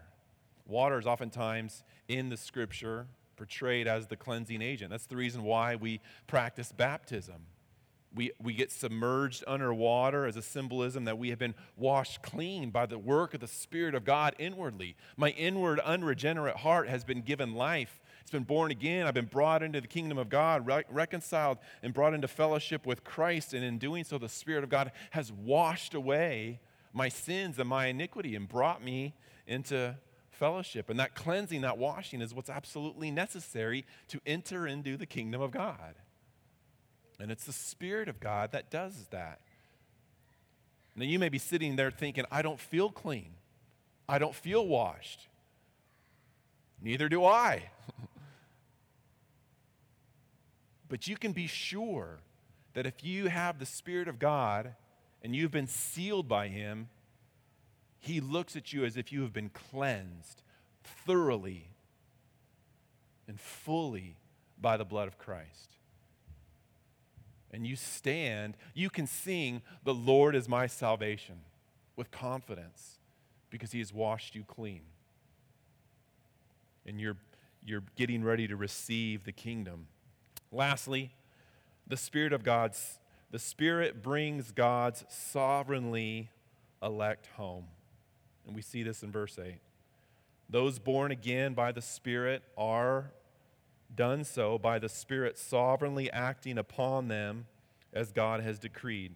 Water 0.67 0.99
is 0.99 1.07
oftentimes 1.07 1.83
in 2.07 2.29
the 2.29 2.37
scripture 2.37 3.07
portrayed 3.35 3.87
as 3.87 4.07
the 4.07 4.15
cleansing 4.15 4.61
agent. 4.61 4.91
That's 4.91 5.07
the 5.07 5.15
reason 5.15 5.43
why 5.43 5.75
we 5.75 6.01
practice 6.27 6.71
baptism 6.71 7.47
we, 8.13 8.31
we 8.41 8.53
get 8.53 8.71
submerged 8.71 9.43
underwater 9.45 10.25
as 10.25 10.35
a 10.35 10.41
symbolism 10.41 11.05
that 11.05 11.17
we 11.17 11.29
have 11.29 11.39
been 11.39 11.53
washed 11.77 12.21
clean 12.21 12.71
by 12.71 12.85
the 12.85 12.97
work 12.97 13.33
of 13.33 13.39
the 13.39 13.47
Spirit 13.47 13.93
of 13.93 14.03
God 14.03 14.35
inwardly. 14.39 14.95
My 15.15 15.29
inward, 15.29 15.79
unregenerate 15.79 16.57
heart 16.57 16.89
has 16.89 17.03
been 17.03 17.21
given 17.21 17.53
life. 17.53 18.01
It's 18.21 18.31
been 18.31 18.43
born 18.43 18.71
again. 18.71 19.05
I've 19.05 19.13
been 19.13 19.25
brought 19.25 19.61
into 19.61 19.79
the 19.79 19.87
kingdom 19.87 20.17
of 20.17 20.29
God, 20.29 20.65
re- 20.65 20.83
reconciled, 20.89 21.59
and 21.83 21.93
brought 21.93 22.13
into 22.13 22.27
fellowship 22.27 22.85
with 22.85 23.03
Christ. 23.03 23.53
And 23.53 23.63
in 23.63 23.77
doing 23.77 24.03
so, 24.03 24.17
the 24.17 24.29
Spirit 24.29 24.63
of 24.63 24.69
God 24.69 24.91
has 25.11 25.31
washed 25.31 25.93
away 25.93 26.59
my 26.93 27.09
sins 27.09 27.59
and 27.59 27.69
my 27.69 27.87
iniquity 27.87 28.35
and 28.35 28.47
brought 28.47 28.83
me 28.83 29.13
into 29.47 29.95
fellowship. 30.31 30.89
And 30.89 30.99
that 30.99 31.15
cleansing, 31.15 31.61
that 31.61 31.77
washing, 31.77 32.21
is 32.21 32.33
what's 32.33 32.49
absolutely 32.49 33.11
necessary 33.11 33.85
to 34.07 34.19
enter 34.25 34.65
into 34.65 34.97
the 34.97 35.05
kingdom 35.05 35.41
of 35.41 35.51
God. 35.51 35.95
And 37.19 37.31
it's 37.31 37.43
the 37.43 37.53
Spirit 37.53 38.07
of 38.07 38.19
God 38.19 38.53
that 38.53 38.71
does 38.71 39.07
that. 39.11 39.41
Now, 40.95 41.05
you 41.05 41.19
may 41.19 41.29
be 41.29 41.37
sitting 41.37 41.75
there 41.75 41.91
thinking, 41.91 42.25
I 42.31 42.41
don't 42.41 42.59
feel 42.59 42.89
clean. 42.89 43.33
I 44.07 44.17
don't 44.17 44.33
feel 44.33 44.65
washed. 44.65 45.27
Neither 46.81 47.09
do 47.09 47.25
I. 47.25 47.69
but 50.89 51.07
you 51.07 51.17
can 51.17 51.33
be 51.33 51.47
sure 51.47 52.19
that 52.73 52.85
if 52.85 53.03
you 53.03 53.27
have 53.27 53.59
the 53.59 53.65
Spirit 53.65 54.07
of 54.07 54.19
God 54.19 54.75
and 55.23 55.35
you've 55.35 55.51
been 55.51 55.67
sealed 55.67 56.27
by 56.27 56.47
Him, 56.47 56.89
He 57.99 58.19
looks 58.19 58.55
at 58.55 58.73
you 58.73 58.85
as 58.85 58.97
if 58.97 59.11
you 59.11 59.21
have 59.21 59.33
been 59.33 59.49
cleansed 59.49 60.41
thoroughly 60.83 61.69
and 63.27 63.39
fully 63.39 64.15
by 64.59 64.77
the 64.77 64.85
blood 64.85 65.07
of 65.07 65.17
Christ 65.17 65.69
and 67.51 67.65
you 67.65 67.75
stand, 67.75 68.55
you 68.73 68.89
can 68.89 69.07
sing, 69.07 69.61
The 69.83 69.93
Lord 69.93 70.35
is 70.35 70.47
my 70.47 70.67
salvation 70.67 71.41
with 71.95 72.11
confidence 72.11 72.99
because 73.49 73.71
he 73.71 73.79
has 73.79 73.93
washed 73.93 74.35
you 74.35 74.43
clean. 74.43 74.81
And 76.85 76.99
you're, 76.99 77.17
you're 77.65 77.83
getting 77.95 78.23
ready 78.23 78.47
to 78.47 78.55
receive 78.55 79.25
the 79.25 79.31
kingdom. 79.31 79.87
Lastly, 80.51 81.11
the 81.87 81.97
Spirit 81.97 82.33
of 82.33 82.43
God's, 82.43 82.99
the 83.31 83.39
Spirit 83.39 84.01
brings 84.01 84.51
God's 84.51 85.05
sovereignly 85.09 86.29
elect 86.81 87.27
home. 87.37 87.65
And 88.45 88.55
we 88.55 88.61
see 88.61 88.83
this 88.83 89.03
in 89.03 89.11
verse 89.11 89.37
8. 89.37 89.59
Those 90.49 90.79
born 90.79 91.11
again 91.11 91.53
by 91.53 91.71
the 91.71 91.81
Spirit 91.81 92.41
are 92.57 93.11
done 93.93 94.23
so 94.23 94.57
by 94.57 94.79
the 94.79 94.89
Spirit 94.89 95.37
sovereignly 95.37 96.11
acting 96.11 96.57
upon 96.57 97.07
them 97.07 97.45
as 97.93 98.11
God 98.11 98.41
has 98.41 98.57
decreed. 98.59 99.15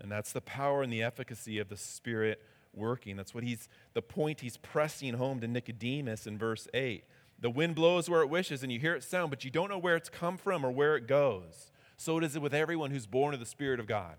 And 0.00 0.10
that's 0.10 0.32
the 0.32 0.40
power 0.40 0.82
and 0.82 0.92
the 0.92 1.02
efficacy 1.02 1.58
of 1.58 1.68
the 1.68 1.76
Spirit 1.76 2.40
working. 2.72 3.16
That's 3.16 3.34
what 3.34 3.44
he's, 3.44 3.68
the 3.92 4.02
point 4.02 4.40
he's 4.40 4.56
pressing 4.56 5.14
home 5.14 5.40
to 5.40 5.48
Nicodemus 5.48 6.26
in 6.26 6.38
verse 6.38 6.68
8. 6.74 7.04
The 7.40 7.50
wind 7.50 7.74
blows 7.74 8.08
where 8.08 8.22
it 8.22 8.28
wishes, 8.28 8.62
and 8.62 8.70
you 8.70 8.78
hear 8.78 8.94
it 8.94 9.02
sound, 9.02 9.30
but 9.30 9.44
you 9.44 9.50
don't 9.50 9.68
know 9.68 9.78
where 9.78 9.96
it's 9.96 10.08
come 10.08 10.36
from 10.36 10.64
or 10.64 10.70
where 10.70 10.96
it 10.96 11.06
goes. 11.06 11.70
So 11.96 12.18
it 12.18 12.24
is 12.24 12.38
with 12.38 12.54
everyone 12.54 12.90
who's 12.90 13.06
born 13.06 13.34
of 13.34 13.40
the 13.40 13.46
Spirit 13.46 13.80
of 13.80 13.86
God. 13.86 14.16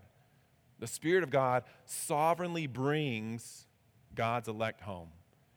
The 0.78 0.86
Spirit 0.86 1.22
of 1.22 1.30
God 1.30 1.64
sovereignly 1.84 2.66
brings 2.66 3.66
God's 4.14 4.48
elect 4.48 4.82
home. 4.82 5.08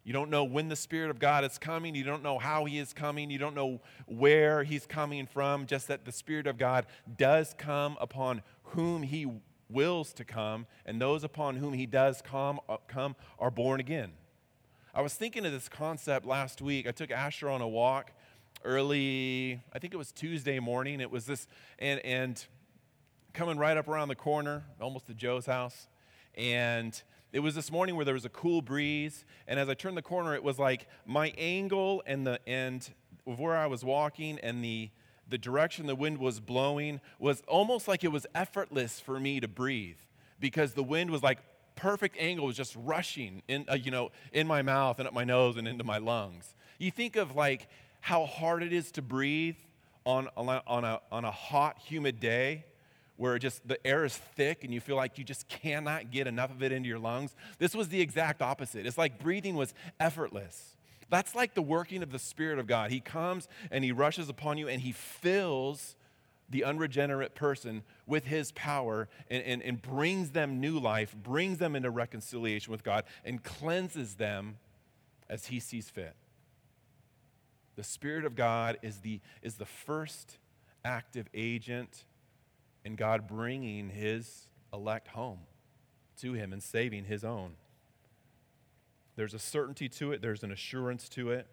You 0.03 0.13
don't 0.13 0.29
know 0.29 0.43
when 0.43 0.69
the 0.69 0.75
Spirit 0.75 1.12
of 1.12 1.19
God 1.19 1.43
is 1.43 1.58
coming. 1.58 1.93
You 1.93 2.03
don't 2.03 2.23
know 2.23 2.39
how 2.39 2.65
He 2.65 2.79
is 2.79 2.93
coming. 2.93 3.29
You 3.29 3.38
don't 3.38 3.55
know 3.55 3.82
where 4.08 4.63
He's 4.63 4.86
coming 4.86 5.27
from. 5.27 5.65
Just 5.65 5.88
that 5.88 6.05
the 6.05 6.12
Spirit 6.12 6.47
of 6.47 6.58
God 6.58 6.86
does 7.17 7.53
come 7.58 7.97
upon 7.99 8.41
whom 8.63 9.03
He 9.03 9.27
wills 9.69 10.13
to 10.13 10.25
come, 10.25 10.65
and 10.86 10.99
those 10.99 11.23
upon 11.23 11.58
whom 11.58 11.73
He 11.73 11.86
does 11.86 12.21
come, 12.21 12.60
uh, 12.67 12.77
come 12.88 13.15
are 13.38 13.51
born 13.51 13.79
again. 13.79 14.13
I 14.95 15.01
was 15.01 15.13
thinking 15.13 15.45
of 15.45 15.51
this 15.51 15.69
concept 15.69 16.25
last 16.25 16.62
week. 16.62 16.88
I 16.88 16.91
took 16.91 17.12
Asher 17.12 17.49
on 17.49 17.62
a 17.62 17.67
walk 17.67 18.12
early, 18.63 19.62
I 19.74 19.80
think 19.80 19.93
it 19.93 19.98
was 19.98 20.12
Tuesday 20.12 20.60
morning. 20.60 21.02
It 21.02 21.12
was 21.12 21.26
this, 21.26 21.48
and, 21.78 22.00
and 22.06 22.45
coming 23.34 23.58
right 23.58 23.78
up 23.78 23.88
around 23.88 24.08
the 24.08 24.15
corner, 24.15 24.63
almost 24.82 25.08
to 25.08 25.13
Joe's 25.13 25.45
house. 25.45 25.88
And 26.36 27.02
it 27.32 27.39
was 27.39 27.56
this 27.56 27.72
morning 27.72 27.95
where 27.95 28.06
there 28.06 28.13
was 28.13 28.26
a 28.26 28.30
cool 28.30 28.62
breeze, 28.62 29.26
and 29.48 29.60
as 29.60 29.69
I 29.69 29.74
turned 29.74 29.98
the 29.98 30.02
corner, 30.02 30.34
it 30.36 30.43
was 30.43 30.58
like 30.58 30.88
my 31.06 31.34
angle 31.38 32.02
and 32.06 32.26
the 32.26 32.39
end 32.48 32.91
of 33.28 33.39
where 33.39 33.56
I 33.56 33.67
was 33.67 33.84
walking 33.84 34.39
and 34.39 34.63
the 34.63 34.89
the 35.28 35.38
direction 35.38 35.86
the 35.86 35.95
wind 35.95 36.17
was 36.17 36.39
blowing 36.39 37.00
was 37.19 37.43
almost 37.48 37.88
like 37.88 38.04
it 38.04 38.12
was 38.12 38.26
effortless 38.34 39.00
for 39.00 39.19
me 39.19 39.39
to 39.39 39.48
breathe 39.48 39.98
because 40.39 40.74
the 40.74 40.84
wind 40.84 41.12
was 41.12 41.22
like 41.22 41.38
perfect 41.76 42.17
angle 42.19 42.48
was 42.48 42.58
just 42.58 42.76
rushing 42.76 43.41
in 43.48 43.63
uh, 43.69 43.76
you 43.76 43.91
know 43.91 44.10
in 44.34 44.48
my 44.48 44.62
mouth 44.62 44.98
and 45.00 45.08
up 45.08 45.13
my 45.13 45.24
nose 45.24 45.56
and 45.56 45.67
into 45.67 45.84
my 45.84 45.98
lungs 45.98 46.56
you 46.80 46.89
think 46.91 47.15
of 47.15 47.36
like 47.36 47.69
how 48.01 48.25
hard 48.25 48.63
it 48.63 48.73
is 48.73 48.91
to 48.93 49.01
breathe 49.01 49.57
on, 50.05 50.27
on, 50.35 50.83
a, 50.83 51.01
on 51.12 51.25
a 51.25 51.31
hot 51.31 51.77
humid 51.79 52.19
day 52.19 52.65
where 53.17 53.38
just 53.38 53.67
the 53.67 53.85
air 53.85 54.05
is 54.05 54.15
thick 54.15 54.63
and 54.63 54.73
you 54.73 54.79
feel 54.79 54.95
like 54.95 55.17
you 55.17 55.23
just 55.23 55.47
cannot 55.49 56.09
get 56.09 56.25
enough 56.25 56.51
of 56.51 56.63
it 56.63 56.71
into 56.71 56.88
your 56.88 56.99
lungs. 56.99 57.35
This 57.57 57.75
was 57.75 57.89
the 57.89 57.99
exact 57.99 58.41
opposite. 58.41 58.85
It's 58.85 58.97
like 58.97 59.19
breathing 59.19 59.55
was 59.55 59.73
effortless. 59.99 60.75
That's 61.09 61.35
like 61.35 61.53
the 61.53 61.62
working 61.62 62.01
of 62.01 62.12
the 62.12 62.19
Spirit 62.19 62.59
of 62.59 62.67
God. 62.67 62.91
He 62.91 63.01
comes 63.01 63.47
and 63.71 63.83
He 63.83 63.91
rushes 63.91 64.29
upon 64.29 64.57
you 64.57 64.69
and 64.69 64.81
He 64.81 64.93
fills 64.93 65.95
the 66.49 66.63
unregenerate 66.63 67.35
person 67.35 67.83
with 68.07 68.25
his 68.25 68.51
power 68.53 69.07
and, 69.29 69.43
and, 69.43 69.62
and 69.62 69.81
brings 69.81 70.31
them 70.31 70.59
new 70.59 70.79
life, 70.79 71.15
brings 71.15 71.59
them 71.59 71.75
into 71.75 71.89
reconciliation 71.89 72.71
with 72.71 72.83
God, 72.83 73.03
and 73.23 73.43
cleanses 73.43 74.15
them 74.15 74.57
as 75.29 75.47
he 75.47 75.59
sees 75.59 75.89
fit. 75.89 76.15
The 77.79 77.85
Spirit 77.85 78.25
of 78.25 78.35
God 78.35 78.77
is 78.81 78.97
the, 78.97 79.21
is 79.41 79.55
the 79.55 79.65
first 79.65 80.37
active 80.83 81.27
agent 81.33 82.03
in 82.83 82.97
God 82.97 83.25
bringing 83.25 83.87
his 83.87 84.49
elect 84.73 85.07
home 85.07 85.39
to 86.19 86.33
him 86.33 86.51
and 86.51 86.61
saving 86.61 87.05
his 87.05 87.23
own. 87.23 87.53
There's 89.15 89.33
a 89.33 89.39
certainty 89.39 89.87
to 89.87 90.11
it, 90.11 90.21
there's 90.21 90.43
an 90.43 90.51
assurance 90.51 91.07
to 91.07 91.31
it. 91.31 91.47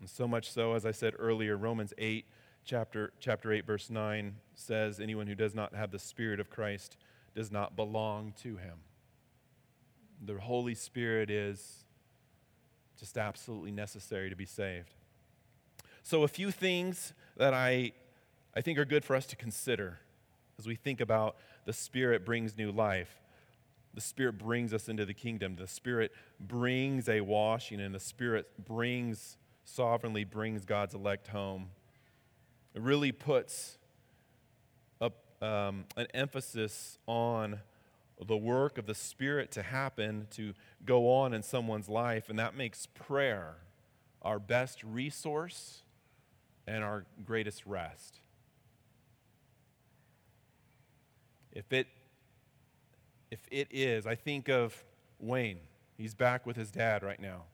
And 0.00 0.10
so 0.10 0.26
much 0.26 0.50
so, 0.50 0.72
as 0.72 0.84
I 0.84 0.90
said 0.90 1.14
earlier, 1.16 1.56
Romans 1.56 1.94
8 1.96 2.24
chapter, 2.64 3.12
chapter 3.20 3.52
8, 3.52 3.64
verse 3.64 3.90
9 3.90 4.34
says, 4.56 4.98
Anyone 4.98 5.28
who 5.28 5.36
does 5.36 5.54
not 5.54 5.76
have 5.76 5.92
the 5.92 6.00
Spirit 6.00 6.40
of 6.40 6.50
Christ 6.50 6.96
does 7.36 7.52
not 7.52 7.76
belong 7.76 8.34
to 8.42 8.56
him. 8.56 8.78
The 10.20 10.40
Holy 10.40 10.74
Spirit 10.74 11.30
is 11.30 11.84
just 12.98 13.16
absolutely 13.16 13.70
necessary 13.70 14.28
to 14.30 14.36
be 14.36 14.44
saved. 14.44 14.94
So, 16.02 16.22
a 16.22 16.28
few 16.28 16.50
things 16.50 17.12
that 17.36 17.54
I, 17.54 17.92
I 18.56 18.60
think 18.60 18.78
are 18.78 18.84
good 18.84 19.04
for 19.04 19.14
us 19.14 19.26
to 19.26 19.36
consider 19.36 19.98
as 20.58 20.66
we 20.66 20.74
think 20.74 21.00
about 21.00 21.36
the 21.64 21.72
Spirit 21.72 22.24
brings 22.24 22.56
new 22.56 22.72
life. 22.72 23.20
The 23.94 24.00
Spirit 24.00 24.38
brings 24.38 24.74
us 24.74 24.88
into 24.88 25.04
the 25.04 25.14
kingdom. 25.14 25.56
The 25.56 25.66
Spirit 25.66 26.12
brings 26.40 27.08
a 27.08 27.20
washing, 27.20 27.80
and 27.80 27.94
the 27.94 28.00
Spirit 28.00 28.46
brings, 28.64 29.36
sovereignly 29.64 30.24
brings 30.24 30.64
God's 30.64 30.94
elect 30.94 31.28
home. 31.28 31.70
It 32.74 32.82
really 32.82 33.12
puts 33.12 33.78
a, 35.00 35.10
um, 35.40 35.84
an 35.96 36.06
emphasis 36.14 36.98
on 37.06 37.60
the 38.26 38.36
work 38.36 38.78
of 38.78 38.86
the 38.86 38.94
Spirit 38.94 39.50
to 39.52 39.62
happen, 39.62 40.26
to 40.32 40.54
go 40.84 41.10
on 41.12 41.32
in 41.32 41.42
someone's 41.42 41.88
life, 41.88 42.28
and 42.28 42.38
that 42.38 42.56
makes 42.56 42.86
prayer 42.86 43.56
our 44.22 44.38
best 44.38 44.82
resource 44.82 45.82
and 46.66 46.82
our 46.82 47.06
greatest 47.24 47.64
rest. 47.64 48.20
If 51.52 51.72
it, 51.72 51.86
if 53.30 53.40
it 53.50 53.68
is, 53.70 54.06
I 54.06 54.14
think 54.14 54.48
of 54.48 54.84
Wayne. 55.18 55.60
He's 55.96 56.14
back 56.14 56.46
with 56.46 56.56
his 56.56 56.70
dad 56.70 57.02
right 57.02 57.20
now. 57.20 57.44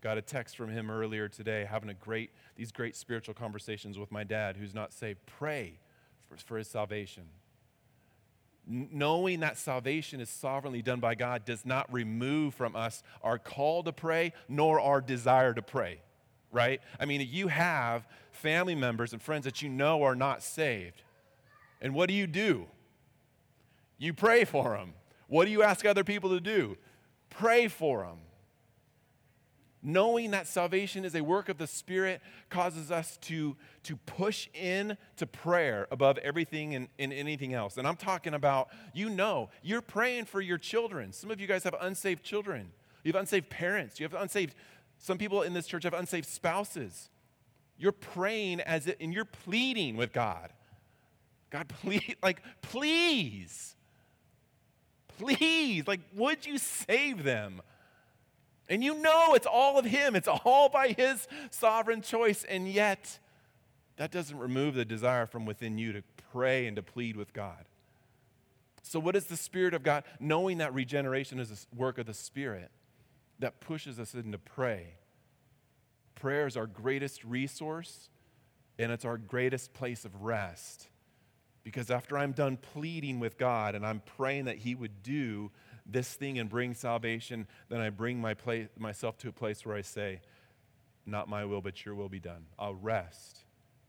Got 0.00 0.18
a 0.18 0.22
text 0.22 0.56
from 0.56 0.70
him 0.70 0.90
earlier 0.90 1.28
today, 1.28 1.66
having 1.68 1.88
a 1.88 1.94
great, 1.94 2.30
these 2.56 2.72
great 2.72 2.96
spiritual 2.96 3.34
conversations 3.34 3.98
with 3.98 4.10
my 4.10 4.24
dad 4.24 4.56
who's 4.56 4.74
not 4.74 4.92
saved. 4.92 5.20
Pray 5.26 5.78
for, 6.28 6.36
for 6.36 6.58
his 6.58 6.68
salvation. 6.68 7.24
Knowing 8.66 9.40
that 9.40 9.58
salvation 9.58 10.20
is 10.20 10.30
sovereignly 10.30 10.80
done 10.80 11.00
by 11.00 11.14
God 11.14 11.44
does 11.44 11.66
not 11.66 11.92
remove 11.92 12.54
from 12.54 12.74
us 12.74 13.02
our 13.22 13.38
call 13.38 13.82
to 13.82 13.92
pray 13.92 14.32
nor 14.48 14.80
our 14.80 15.02
desire 15.02 15.52
to 15.52 15.60
pray, 15.60 16.00
right? 16.50 16.80
I 16.98 17.04
mean, 17.04 17.26
you 17.30 17.48
have 17.48 18.06
family 18.30 18.74
members 18.74 19.12
and 19.12 19.20
friends 19.20 19.44
that 19.44 19.60
you 19.60 19.68
know 19.68 20.02
are 20.02 20.14
not 20.14 20.42
saved. 20.42 21.02
And 21.82 21.94
what 21.94 22.08
do 22.08 22.14
you 22.14 22.26
do? 22.26 22.66
You 23.98 24.14
pray 24.14 24.44
for 24.44 24.76
them. 24.76 24.94
What 25.28 25.44
do 25.44 25.50
you 25.50 25.62
ask 25.62 25.84
other 25.84 26.04
people 26.04 26.30
to 26.30 26.40
do? 26.40 26.76
Pray 27.28 27.68
for 27.68 28.04
them. 28.04 28.18
Knowing 29.86 30.30
that 30.30 30.46
salvation 30.46 31.04
is 31.04 31.14
a 31.14 31.20
work 31.20 31.50
of 31.50 31.58
the 31.58 31.66
Spirit 31.66 32.22
causes 32.48 32.90
us 32.90 33.18
to, 33.18 33.54
to 33.82 33.96
push 33.96 34.48
in 34.54 34.96
to 35.16 35.26
prayer 35.26 35.86
above 35.90 36.16
everything 36.18 36.74
and, 36.74 36.88
and 36.98 37.12
anything 37.12 37.52
else. 37.52 37.76
And 37.76 37.86
I'm 37.86 37.96
talking 37.96 38.32
about, 38.32 38.70
you 38.94 39.10
know, 39.10 39.50
you're 39.62 39.82
praying 39.82 40.24
for 40.24 40.40
your 40.40 40.56
children. 40.56 41.12
Some 41.12 41.30
of 41.30 41.38
you 41.38 41.46
guys 41.46 41.64
have 41.64 41.74
unsaved 41.82 42.22
children. 42.22 42.72
You 43.02 43.12
have 43.12 43.20
unsaved 43.20 43.50
parents. 43.50 44.00
You 44.00 44.04
have 44.04 44.14
unsaved, 44.14 44.54
some 44.96 45.18
people 45.18 45.42
in 45.42 45.52
this 45.52 45.66
church 45.66 45.82
have 45.82 45.92
unsaved 45.92 46.26
spouses. 46.26 47.10
You're 47.76 47.92
praying 47.92 48.62
as 48.62 48.86
it, 48.86 48.96
and 49.00 49.12
you're 49.12 49.26
pleading 49.26 49.96
with 49.96 50.14
God. 50.14 50.50
God, 51.50 51.68
please, 51.82 52.14
like, 52.22 52.40
please, 52.62 53.76
please, 55.18 55.86
like, 55.86 56.00
would 56.14 56.46
you 56.46 56.56
save 56.56 57.22
them? 57.22 57.60
And 58.68 58.82
you 58.82 58.98
know 58.98 59.34
it's 59.34 59.46
all 59.46 59.78
of 59.78 59.84
Him, 59.84 60.16
it's 60.16 60.28
all 60.28 60.68
by 60.68 60.88
His 60.88 61.28
sovereign 61.50 62.02
choice. 62.02 62.44
And 62.44 62.68
yet, 62.68 63.18
that 63.96 64.10
doesn't 64.10 64.38
remove 64.38 64.74
the 64.74 64.84
desire 64.84 65.26
from 65.26 65.46
within 65.46 65.78
you 65.78 65.92
to 65.92 66.02
pray 66.32 66.66
and 66.66 66.76
to 66.76 66.82
plead 66.82 67.16
with 67.16 67.32
God. 67.32 67.64
So, 68.82 68.98
what 68.98 69.16
is 69.16 69.26
the 69.26 69.36
Spirit 69.36 69.74
of 69.74 69.82
God? 69.82 70.04
Knowing 70.20 70.58
that 70.58 70.74
regeneration 70.74 71.38
is 71.38 71.50
a 71.50 71.76
work 71.76 71.98
of 71.98 72.06
the 72.06 72.14
Spirit 72.14 72.70
that 73.38 73.60
pushes 73.60 73.98
us 73.98 74.14
into 74.14 74.38
pray. 74.38 74.94
Prayer 76.14 76.46
is 76.46 76.56
our 76.56 76.66
greatest 76.66 77.24
resource 77.24 78.08
and 78.78 78.90
it's 78.90 79.04
our 79.04 79.18
greatest 79.18 79.72
place 79.74 80.04
of 80.04 80.22
rest. 80.22 80.88
Because 81.62 81.90
after 81.90 82.18
I'm 82.18 82.32
done 82.32 82.56
pleading 82.56 83.20
with 83.20 83.38
God 83.38 83.74
and 83.74 83.86
I'm 83.86 84.00
praying 84.16 84.46
that 84.46 84.58
He 84.58 84.74
would 84.74 85.02
do 85.02 85.50
this 85.86 86.14
thing 86.14 86.38
and 86.38 86.48
bring 86.48 86.74
salvation, 86.74 87.46
then 87.68 87.80
I 87.80 87.90
bring 87.90 88.20
my 88.20 88.34
place, 88.34 88.68
myself 88.78 89.18
to 89.18 89.28
a 89.28 89.32
place 89.32 89.64
where 89.66 89.76
I 89.76 89.82
say, 89.82 90.20
Not 91.06 91.28
my 91.28 91.44
will, 91.44 91.60
but 91.60 91.84
your 91.84 91.94
will 91.94 92.08
be 92.08 92.20
done. 92.20 92.46
I'll 92.58 92.74
rest 92.74 93.38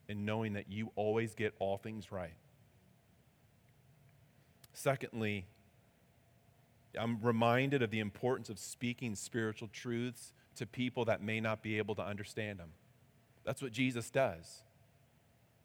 in 0.07 0.25
knowing 0.25 0.53
that 0.53 0.71
you 0.71 0.91
always 0.95 1.33
get 1.33 1.53
all 1.59 1.77
things 1.77 2.11
right. 2.11 2.35
Secondly, 4.73 5.45
I'm 6.99 7.19
reminded 7.21 7.81
of 7.81 7.91
the 7.91 7.99
importance 7.99 8.49
of 8.49 8.59
speaking 8.59 9.15
spiritual 9.15 9.69
truths 9.69 10.33
to 10.55 10.65
people 10.65 11.05
that 11.05 11.21
may 11.21 11.39
not 11.39 11.61
be 11.61 11.77
able 11.77 11.95
to 11.95 12.03
understand 12.03 12.59
them. 12.59 12.71
That's 13.43 13.61
what 13.61 13.71
Jesus 13.71 14.09
does. 14.09 14.63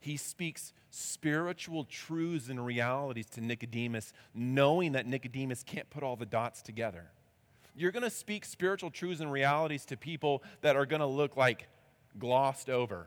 He 0.01 0.17
speaks 0.17 0.73
spiritual 0.91 1.85
truths 1.85 2.49
and 2.49 2.65
realities 2.65 3.27
to 3.27 3.41
Nicodemus, 3.41 4.13
knowing 4.35 4.93
that 4.93 5.07
Nicodemus 5.07 5.63
can't 5.63 5.89
put 5.91 6.03
all 6.03 6.17
the 6.17 6.27
dots 6.27 6.63
together. 6.63 7.11
You're 7.77 7.93
going 7.93 8.03
to 8.03 8.11
speak 8.11 8.45
spiritual 8.45 8.91
truths 8.91 9.21
and 9.21 9.31
realities 9.31 9.85
to 9.87 9.97
people 9.97 10.43
that 10.63 10.75
are 10.75 10.87
going 10.87 11.01
to 11.01 11.07
look 11.07 11.37
like 11.37 11.69
glossed 12.19 12.69
over. 12.69 13.07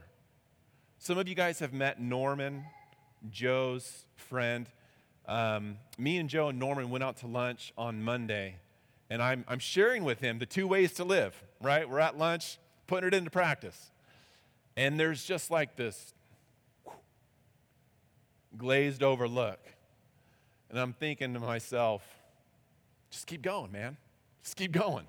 Some 0.99 1.17
of 1.17 1.27
you 1.27 1.35
guys 1.35 1.59
have 1.59 1.73
met 1.73 1.99
Norman, 1.99 2.63
Joe's 3.29 4.05
friend. 4.15 4.69
Um, 5.27 5.77
me 5.97 6.17
and 6.17 6.29
Joe 6.29 6.49
and 6.49 6.59
Norman 6.59 6.89
went 6.89 7.03
out 7.03 7.17
to 7.17 7.27
lunch 7.27 7.73
on 7.77 8.03
Monday, 8.03 8.57
and 9.09 9.21
I'm, 9.21 9.43
I'm 9.47 9.59
sharing 9.59 10.03
with 10.03 10.19
him 10.19 10.39
the 10.39 10.45
two 10.45 10.67
ways 10.67 10.93
to 10.93 11.03
live, 11.03 11.43
right? 11.61 11.89
We're 11.89 11.99
at 11.99 12.17
lunch, 12.17 12.57
putting 12.87 13.07
it 13.07 13.13
into 13.13 13.31
practice. 13.31 13.91
And 14.77 14.99
there's 14.99 15.23
just 15.23 15.51
like 15.51 15.75
this 15.75 16.13
glazed 18.57 19.03
over 19.03 19.27
look. 19.27 19.59
And 20.69 20.79
I'm 20.79 20.93
thinking 20.93 21.33
to 21.33 21.39
myself, 21.39 22.03
just 23.11 23.27
keep 23.27 23.41
going, 23.41 23.71
man. 23.71 23.97
Just 24.43 24.57
keep 24.57 24.71
going. 24.71 25.05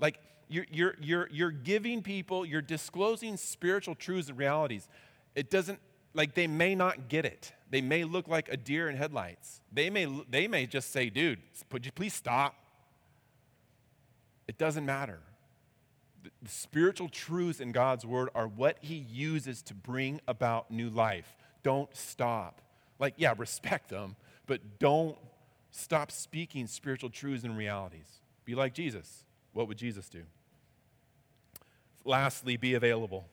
Like 0.00 0.18
you're, 0.48 0.66
you're, 0.70 0.96
you're, 1.00 1.28
you're 1.30 1.50
giving 1.50 2.02
people, 2.02 2.44
you're 2.44 2.62
disclosing 2.62 3.36
spiritual 3.36 3.94
truths 3.94 4.28
and 4.28 4.38
realities. 4.38 4.88
It 5.34 5.50
doesn't, 5.50 5.78
like 6.14 6.34
they 6.34 6.46
may 6.46 6.74
not 6.74 7.08
get 7.08 7.24
it. 7.24 7.52
They 7.70 7.80
may 7.80 8.04
look 8.04 8.28
like 8.28 8.48
a 8.48 8.56
deer 8.56 8.88
in 8.88 8.96
headlights. 8.96 9.60
They 9.72 9.90
may, 9.90 10.06
they 10.28 10.48
may 10.48 10.66
just 10.66 10.92
say, 10.92 11.10
dude, 11.10 11.40
would 11.72 11.84
you 11.84 11.92
please 11.92 12.14
stop? 12.14 12.54
It 14.48 14.58
doesn't 14.58 14.86
matter. 14.86 15.18
The, 16.22 16.30
the 16.42 16.48
spiritual 16.48 17.08
truths 17.08 17.60
in 17.60 17.72
God's 17.72 18.06
word 18.06 18.30
are 18.34 18.46
what 18.48 18.78
he 18.80 18.94
uses 18.94 19.62
to 19.62 19.74
bring 19.74 20.20
about 20.26 20.70
new 20.70 20.90
life. 20.90 21.36
Don't 21.62 21.94
stop. 21.96 22.60
Like, 22.98 23.14
yeah, 23.16 23.34
respect 23.36 23.90
them, 23.90 24.16
but 24.46 24.78
don't 24.78 25.16
stop 25.70 26.10
speaking 26.10 26.66
spiritual 26.66 27.10
truths 27.10 27.44
and 27.44 27.56
realities. 27.56 28.20
Be 28.44 28.54
like 28.54 28.72
Jesus. 28.72 29.24
What 29.52 29.68
would 29.68 29.78
Jesus 29.78 30.08
do? 30.08 30.22
Lastly, 32.04 32.56
be 32.56 32.74
available. 32.74 33.26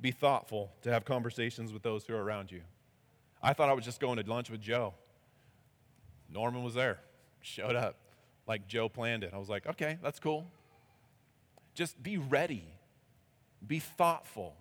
Be 0.00 0.10
thoughtful 0.10 0.72
to 0.82 0.92
have 0.92 1.04
conversations 1.04 1.72
with 1.72 1.82
those 1.82 2.04
who 2.04 2.14
are 2.14 2.22
around 2.22 2.50
you. 2.50 2.62
I 3.42 3.52
thought 3.52 3.68
I 3.68 3.72
was 3.72 3.84
just 3.84 4.00
going 4.00 4.22
to 4.22 4.28
lunch 4.28 4.50
with 4.50 4.60
Joe. 4.60 4.94
Norman 6.30 6.62
was 6.62 6.74
there, 6.74 6.98
showed 7.40 7.76
up 7.76 7.96
like 8.48 8.66
Joe 8.66 8.88
planned 8.88 9.22
it. 9.22 9.32
I 9.34 9.38
was 9.38 9.48
like, 9.48 9.66
okay, 9.66 9.98
that's 10.02 10.18
cool. 10.18 10.46
Just 11.74 12.02
be 12.02 12.16
ready, 12.16 12.64
be 13.64 13.78
thoughtful, 13.78 14.56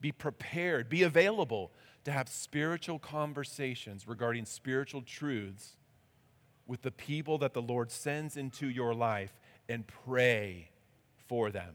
be 0.00 0.10
prepared, 0.10 0.88
be 0.88 1.02
available 1.04 1.70
to 2.04 2.12
have 2.12 2.28
spiritual 2.28 2.98
conversations 2.98 4.08
regarding 4.08 4.44
spiritual 4.44 5.02
truths 5.02 5.76
with 6.66 6.82
the 6.82 6.90
people 6.90 7.38
that 7.38 7.52
the 7.52 7.62
Lord 7.62 7.90
sends 7.90 8.36
into 8.36 8.68
your 8.68 8.94
life 8.94 9.38
and 9.68 9.86
pray 9.86 10.70
for 11.28 11.50
them 11.50 11.74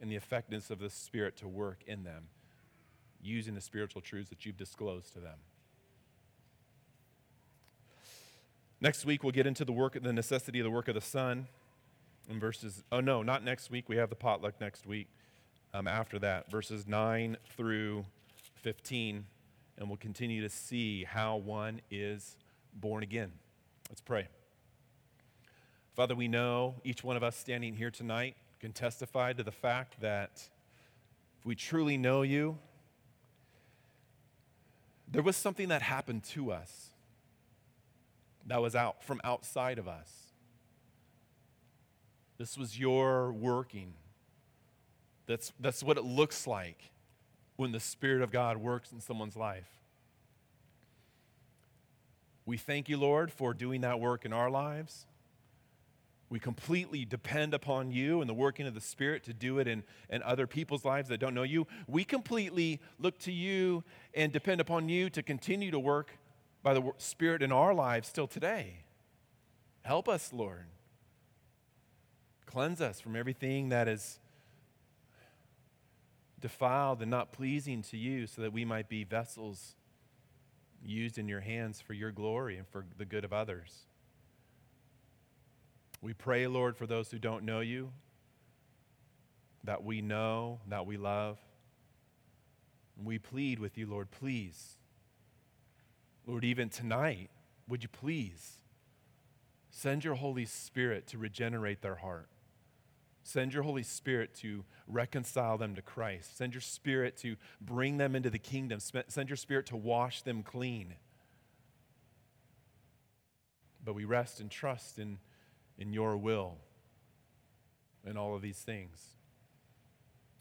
and 0.00 0.10
the 0.10 0.16
effectiveness 0.16 0.70
of 0.70 0.80
the 0.80 0.90
Spirit 0.90 1.36
to 1.38 1.48
work 1.48 1.82
in 1.86 2.04
them. 2.04 2.28
using 3.24 3.54
the 3.54 3.60
spiritual 3.60 4.02
truths 4.02 4.30
that 4.30 4.44
you've 4.44 4.56
disclosed 4.56 5.12
to 5.12 5.20
them. 5.20 5.38
Next 8.80 9.04
week, 9.04 9.22
we'll 9.22 9.30
get 9.30 9.46
into 9.46 9.64
the 9.64 9.70
work, 9.70 9.96
the 10.02 10.12
necessity 10.12 10.58
of 10.58 10.64
the 10.64 10.70
work 10.70 10.88
of 10.88 10.96
the 10.96 11.00
Son 11.00 11.46
in 12.28 12.40
verses, 12.40 12.82
oh 12.90 12.98
no, 12.98 13.22
not 13.22 13.44
next 13.44 13.70
week. 13.70 13.88
We 13.88 13.96
have 13.96 14.10
the 14.10 14.16
potluck 14.16 14.60
next 14.60 14.86
week. 14.86 15.06
Um, 15.72 15.86
after 15.86 16.18
that, 16.18 16.50
verses 16.50 16.84
9 16.86 17.36
through 17.56 18.04
15, 18.62 19.26
and 19.76 19.88
we'll 19.88 19.96
continue 19.96 20.40
to 20.40 20.48
see 20.48 21.04
how 21.04 21.36
one 21.36 21.80
is 21.90 22.36
born 22.72 23.02
again. 23.02 23.32
Let's 23.88 24.00
pray. 24.00 24.28
Father, 25.94 26.14
we 26.14 26.28
know 26.28 26.76
each 26.84 27.04
one 27.04 27.16
of 27.16 27.22
us 27.22 27.36
standing 27.36 27.74
here 27.74 27.90
tonight 27.90 28.36
can 28.60 28.72
testify 28.72 29.32
to 29.32 29.42
the 29.42 29.52
fact 29.52 30.00
that 30.00 30.48
if 31.38 31.44
we 31.44 31.54
truly 31.54 31.96
know 31.96 32.22
you, 32.22 32.56
there 35.08 35.22
was 35.22 35.36
something 35.36 35.68
that 35.68 35.82
happened 35.82 36.22
to 36.24 36.52
us 36.52 36.90
that 38.46 38.62
was 38.62 38.74
out 38.74 39.02
from 39.02 39.20
outside 39.24 39.78
of 39.78 39.86
us. 39.88 40.32
This 42.38 42.56
was 42.56 42.78
your 42.78 43.32
working. 43.32 43.92
That's, 45.26 45.52
that's 45.60 45.82
what 45.82 45.98
it 45.98 46.04
looks 46.04 46.46
like 46.46 46.91
when 47.62 47.70
the 47.70 47.78
Spirit 47.78 48.22
of 48.22 48.32
God 48.32 48.56
works 48.56 48.90
in 48.90 49.00
someone's 49.00 49.36
life. 49.36 49.68
We 52.44 52.56
thank 52.56 52.88
you, 52.88 52.96
Lord, 52.96 53.30
for 53.30 53.54
doing 53.54 53.82
that 53.82 54.00
work 54.00 54.24
in 54.24 54.32
our 54.32 54.50
lives. 54.50 55.06
We 56.28 56.40
completely 56.40 57.04
depend 57.04 57.54
upon 57.54 57.92
you 57.92 58.20
and 58.20 58.28
the 58.28 58.34
working 58.34 58.66
of 58.66 58.74
the 58.74 58.80
Spirit 58.80 59.22
to 59.24 59.32
do 59.32 59.60
it 59.60 59.68
in, 59.68 59.84
in 60.10 60.24
other 60.24 60.48
people's 60.48 60.84
lives 60.84 61.08
that 61.10 61.18
don't 61.18 61.34
know 61.34 61.44
you. 61.44 61.68
We 61.86 62.02
completely 62.02 62.80
look 62.98 63.20
to 63.20 63.32
you 63.32 63.84
and 64.12 64.32
depend 64.32 64.60
upon 64.60 64.88
you 64.88 65.08
to 65.10 65.22
continue 65.22 65.70
to 65.70 65.78
work 65.78 66.18
by 66.64 66.74
the 66.74 66.82
Spirit 66.98 67.44
in 67.44 67.52
our 67.52 67.72
lives 67.72 68.08
still 68.08 68.26
today. 68.26 68.78
Help 69.82 70.08
us, 70.08 70.32
Lord. 70.32 70.66
Cleanse 72.44 72.80
us 72.80 73.00
from 73.00 73.14
everything 73.14 73.68
that 73.68 73.86
is 73.86 74.18
defiled 76.42 77.00
and 77.00 77.10
not 77.10 77.32
pleasing 77.32 77.80
to 77.84 77.96
you 77.96 78.26
so 78.26 78.42
that 78.42 78.52
we 78.52 78.66
might 78.66 78.88
be 78.88 79.04
vessels 79.04 79.74
used 80.84 81.16
in 81.16 81.28
your 81.28 81.40
hands 81.40 81.80
for 81.80 81.94
your 81.94 82.12
glory 82.12 82.58
and 82.58 82.68
for 82.68 82.84
the 82.98 83.06
good 83.06 83.24
of 83.24 83.32
others. 83.32 83.86
We 86.02 86.12
pray, 86.12 86.46
Lord, 86.46 86.76
for 86.76 86.86
those 86.86 87.10
who 87.10 87.18
don't 87.18 87.44
know 87.44 87.60
you, 87.60 87.92
that 89.64 89.82
we 89.82 90.02
know, 90.02 90.60
that 90.68 90.84
we 90.84 90.98
love. 90.98 91.38
We 93.02 93.18
plead 93.18 93.58
with 93.58 93.78
you, 93.78 93.86
Lord, 93.86 94.10
please 94.10 94.76
Lord, 96.26 96.44
even 96.44 96.68
tonight, 96.68 97.30
would 97.68 97.82
you 97.82 97.88
please 97.88 98.58
send 99.70 100.04
your 100.04 100.14
Holy 100.14 100.44
Spirit 100.44 101.06
to 101.08 101.18
regenerate 101.18 101.82
their 101.82 101.96
heart? 101.96 102.28
Send 103.22 103.54
your 103.54 103.62
Holy 103.62 103.82
Spirit 103.82 104.34
to 104.36 104.64
reconcile 104.86 105.56
them 105.56 105.74
to 105.76 105.82
Christ. 105.82 106.36
Send 106.36 106.54
your 106.54 106.60
Spirit 106.60 107.16
to 107.18 107.36
bring 107.60 107.96
them 107.96 108.16
into 108.16 108.30
the 108.30 108.38
kingdom. 108.38 108.80
Send 108.80 109.28
your 109.28 109.36
Spirit 109.36 109.66
to 109.66 109.76
wash 109.76 110.22
them 110.22 110.42
clean. 110.42 110.94
But 113.84 113.94
we 113.94 114.04
rest 114.04 114.40
and 114.40 114.50
trust 114.50 114.98
in, 114.98 115.18
in 115.78 115.92
your 115.92 116.16
will 116.16 116.56
in 118.04 118.16
all 118.16 118.34
of 118.34 118.42
these 118.42 118.58
things. 118.58 118.98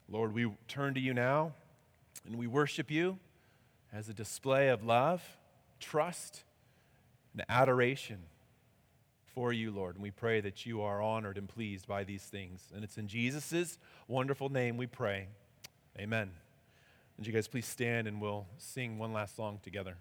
Lord, 0.10 0.34
we 0.34 0.52
turn 0.67 0.94
to 0.96 1.00
you 1.00 1.13
now 1.13 1.54
and 2.26 2.36
we 2.36 2.48
worship 2.48 2.91
you 2.91 3.20
as 3.94 4.10
a 4.10 4.13
display 4.13 4.70
of 4.70 4.84
love 4.84 5.24
trust 5.80 6.44
and 7.34 7.44
adoration 7.50 8.20
for 9.34 9.54
you, 9.54 9.72
Lord. 9.72 9.96
And 9.96 10.04
we 10.04 10.12
pray 10.12 10.41
that 10.41 10.65
you 10.65 10.82
are 10.82 11.02
honored 11.02 11.38
and 11.38 11.48
pleased 11.48 11.88
by 11.88 12.04
these 12.04 12.24
things. 12.24 12.72
And 12.74 12.84
it's 12.84 12.98
in 12.98 13.08
Jesus' 13.08 13.78
wonderful 14.08 14.50
name 14.50 14.78
we 14.78 14.88
pray. 14.88 15.28
Amen. 16.00 16.32
Would 17.17 17.28
you 17.28 17.34
guys 17.34 17.48
please 17.48 17.65
stand 17.65 18.08
and 18.08 18.22
we'll 18.22 18.48
sing 18.58 18.98
one 18.98 19.13
last 19.13 19.36
song 19.36 19.60
together. 19.63 19.98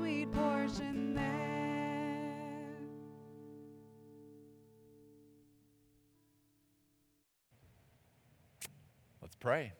sweet 0.00 0.32
portion 0.32 1.14
there. 1.14 1.24
Let's 9.20 9.34
pray. 9.34 9.72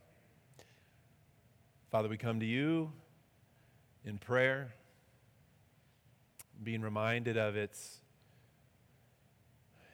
Father, 1.90 2.08
we 2.10 2.18
come 2.18 2.38
to 2.40 2.46
you 2.46 2.92
in 4.04 4.18
prayer, 4.18 4.74
being 6.62 6.82
reminded 6.82 7.38
of 7.38 7.56
its, 7.56 8.00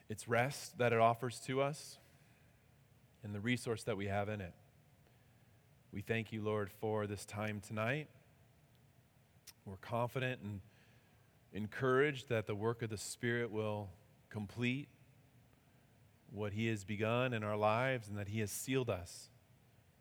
its 0.08 0.26
rest 0.26 0.76
that 0.78 0.92
it 0.92 0.98
offers 0.98 1.38
to 1.46 1.62
us 1.62 1.98
and 3.22 3.32
the 3.32 3.40
resource 3.40 3.84
that 3.84 3.96
we 3.96 4.06
have 4.06 4.28
in 4.28 4.40
it. 4.40 4.54
We 5.92 6.00
thank 6.00 6.32
you, 6.32 6.42
Lord, 6.42 6.72
for 6.80 7.06
this 7.06 7.24
time 7.24 7.62
tonight. 7.64 8.08
We're 9.66 9.76
confident 9.78 10.40
and 10.42 10.60
encouraged 11.52 12.28
that 12.28 12.46
the 12.46 12.54
work 12.54 12.82
of 12.82 12.90
the 12.90 12.96
Spirit 12.96 13.50
will 13.50 13.90
complete 14.30 14.88
what 16.30 16.52
He 16.52 16.68
has 16.68 16.84
begun 16.84 17.32
in 17.32 17.42
our 17.42 17.56
lives 17.56 18.08
and 18.08 18.16
that 18.16 18.28
He 18.28 18.38
has 18.40 18.52
sealed 18.52 18.88
us 18.88 19.28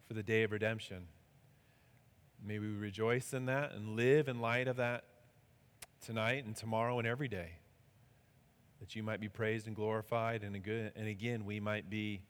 for 0.07 0.13
the 0.13 0.22
day 0.22 0.43
of 0.43 0.51
redemption. 0.51 1.07
May 2.45 2.59
we 2.59 2.68
rejoice 2.68 3.34
in 3.34 3.47
that 3.47 3.72
and 3.72 3.95
live 3.95 4.28
in 4.28 4.39
light 4.39 4.68
of 4.68 4.76
that 4.76 5.05
tonight 6.05 6.45
and 6.45 6.55
tomorrow 6.55 6.99
and 6.99 7.07
every 7.07 7.28
day. 7.28 7.53
That 8.80 8.95
you 8.95 9.01
might 9.01 9.20
be 9.20 9.30
praised 9.30 9.66
and 9.66 9.76
glorified, 9.76 10.43
and, 10.43 10.61
good, 10.61 10.91
and 10.95 11.07
again, 11.07 11.43
we 11.43 11.59
might 11.59 11.89
be 11.89 12.22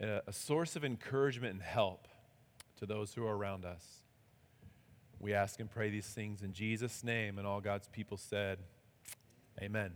a 0.00 0.32
source 0.32 0.74
of 0.74 0.86
encouragement 0.86 1.52
and 1.52 1.62
help 1.62 2.08
to 2.78 2.86
those 2.86 3.12
who 3.12 3.26
are 3.26 3.36
around 3.36 3.66
us. 3.66 3.84
We 5.20 5.34
ask 5.34 5.60
and 5.60 5.70
pray 5.70 5.90
these 5.90 6.06
things 6.06 6.42
in 6.42 6.54
Jesus' 6.54 7.04
name, 7.04 7.36
and 7.36 7.46
all 7.46 7.60
God's 7.60 7.88
people 7.88 8.16
said, 8.16 8.58
Amen. 9.60 9.92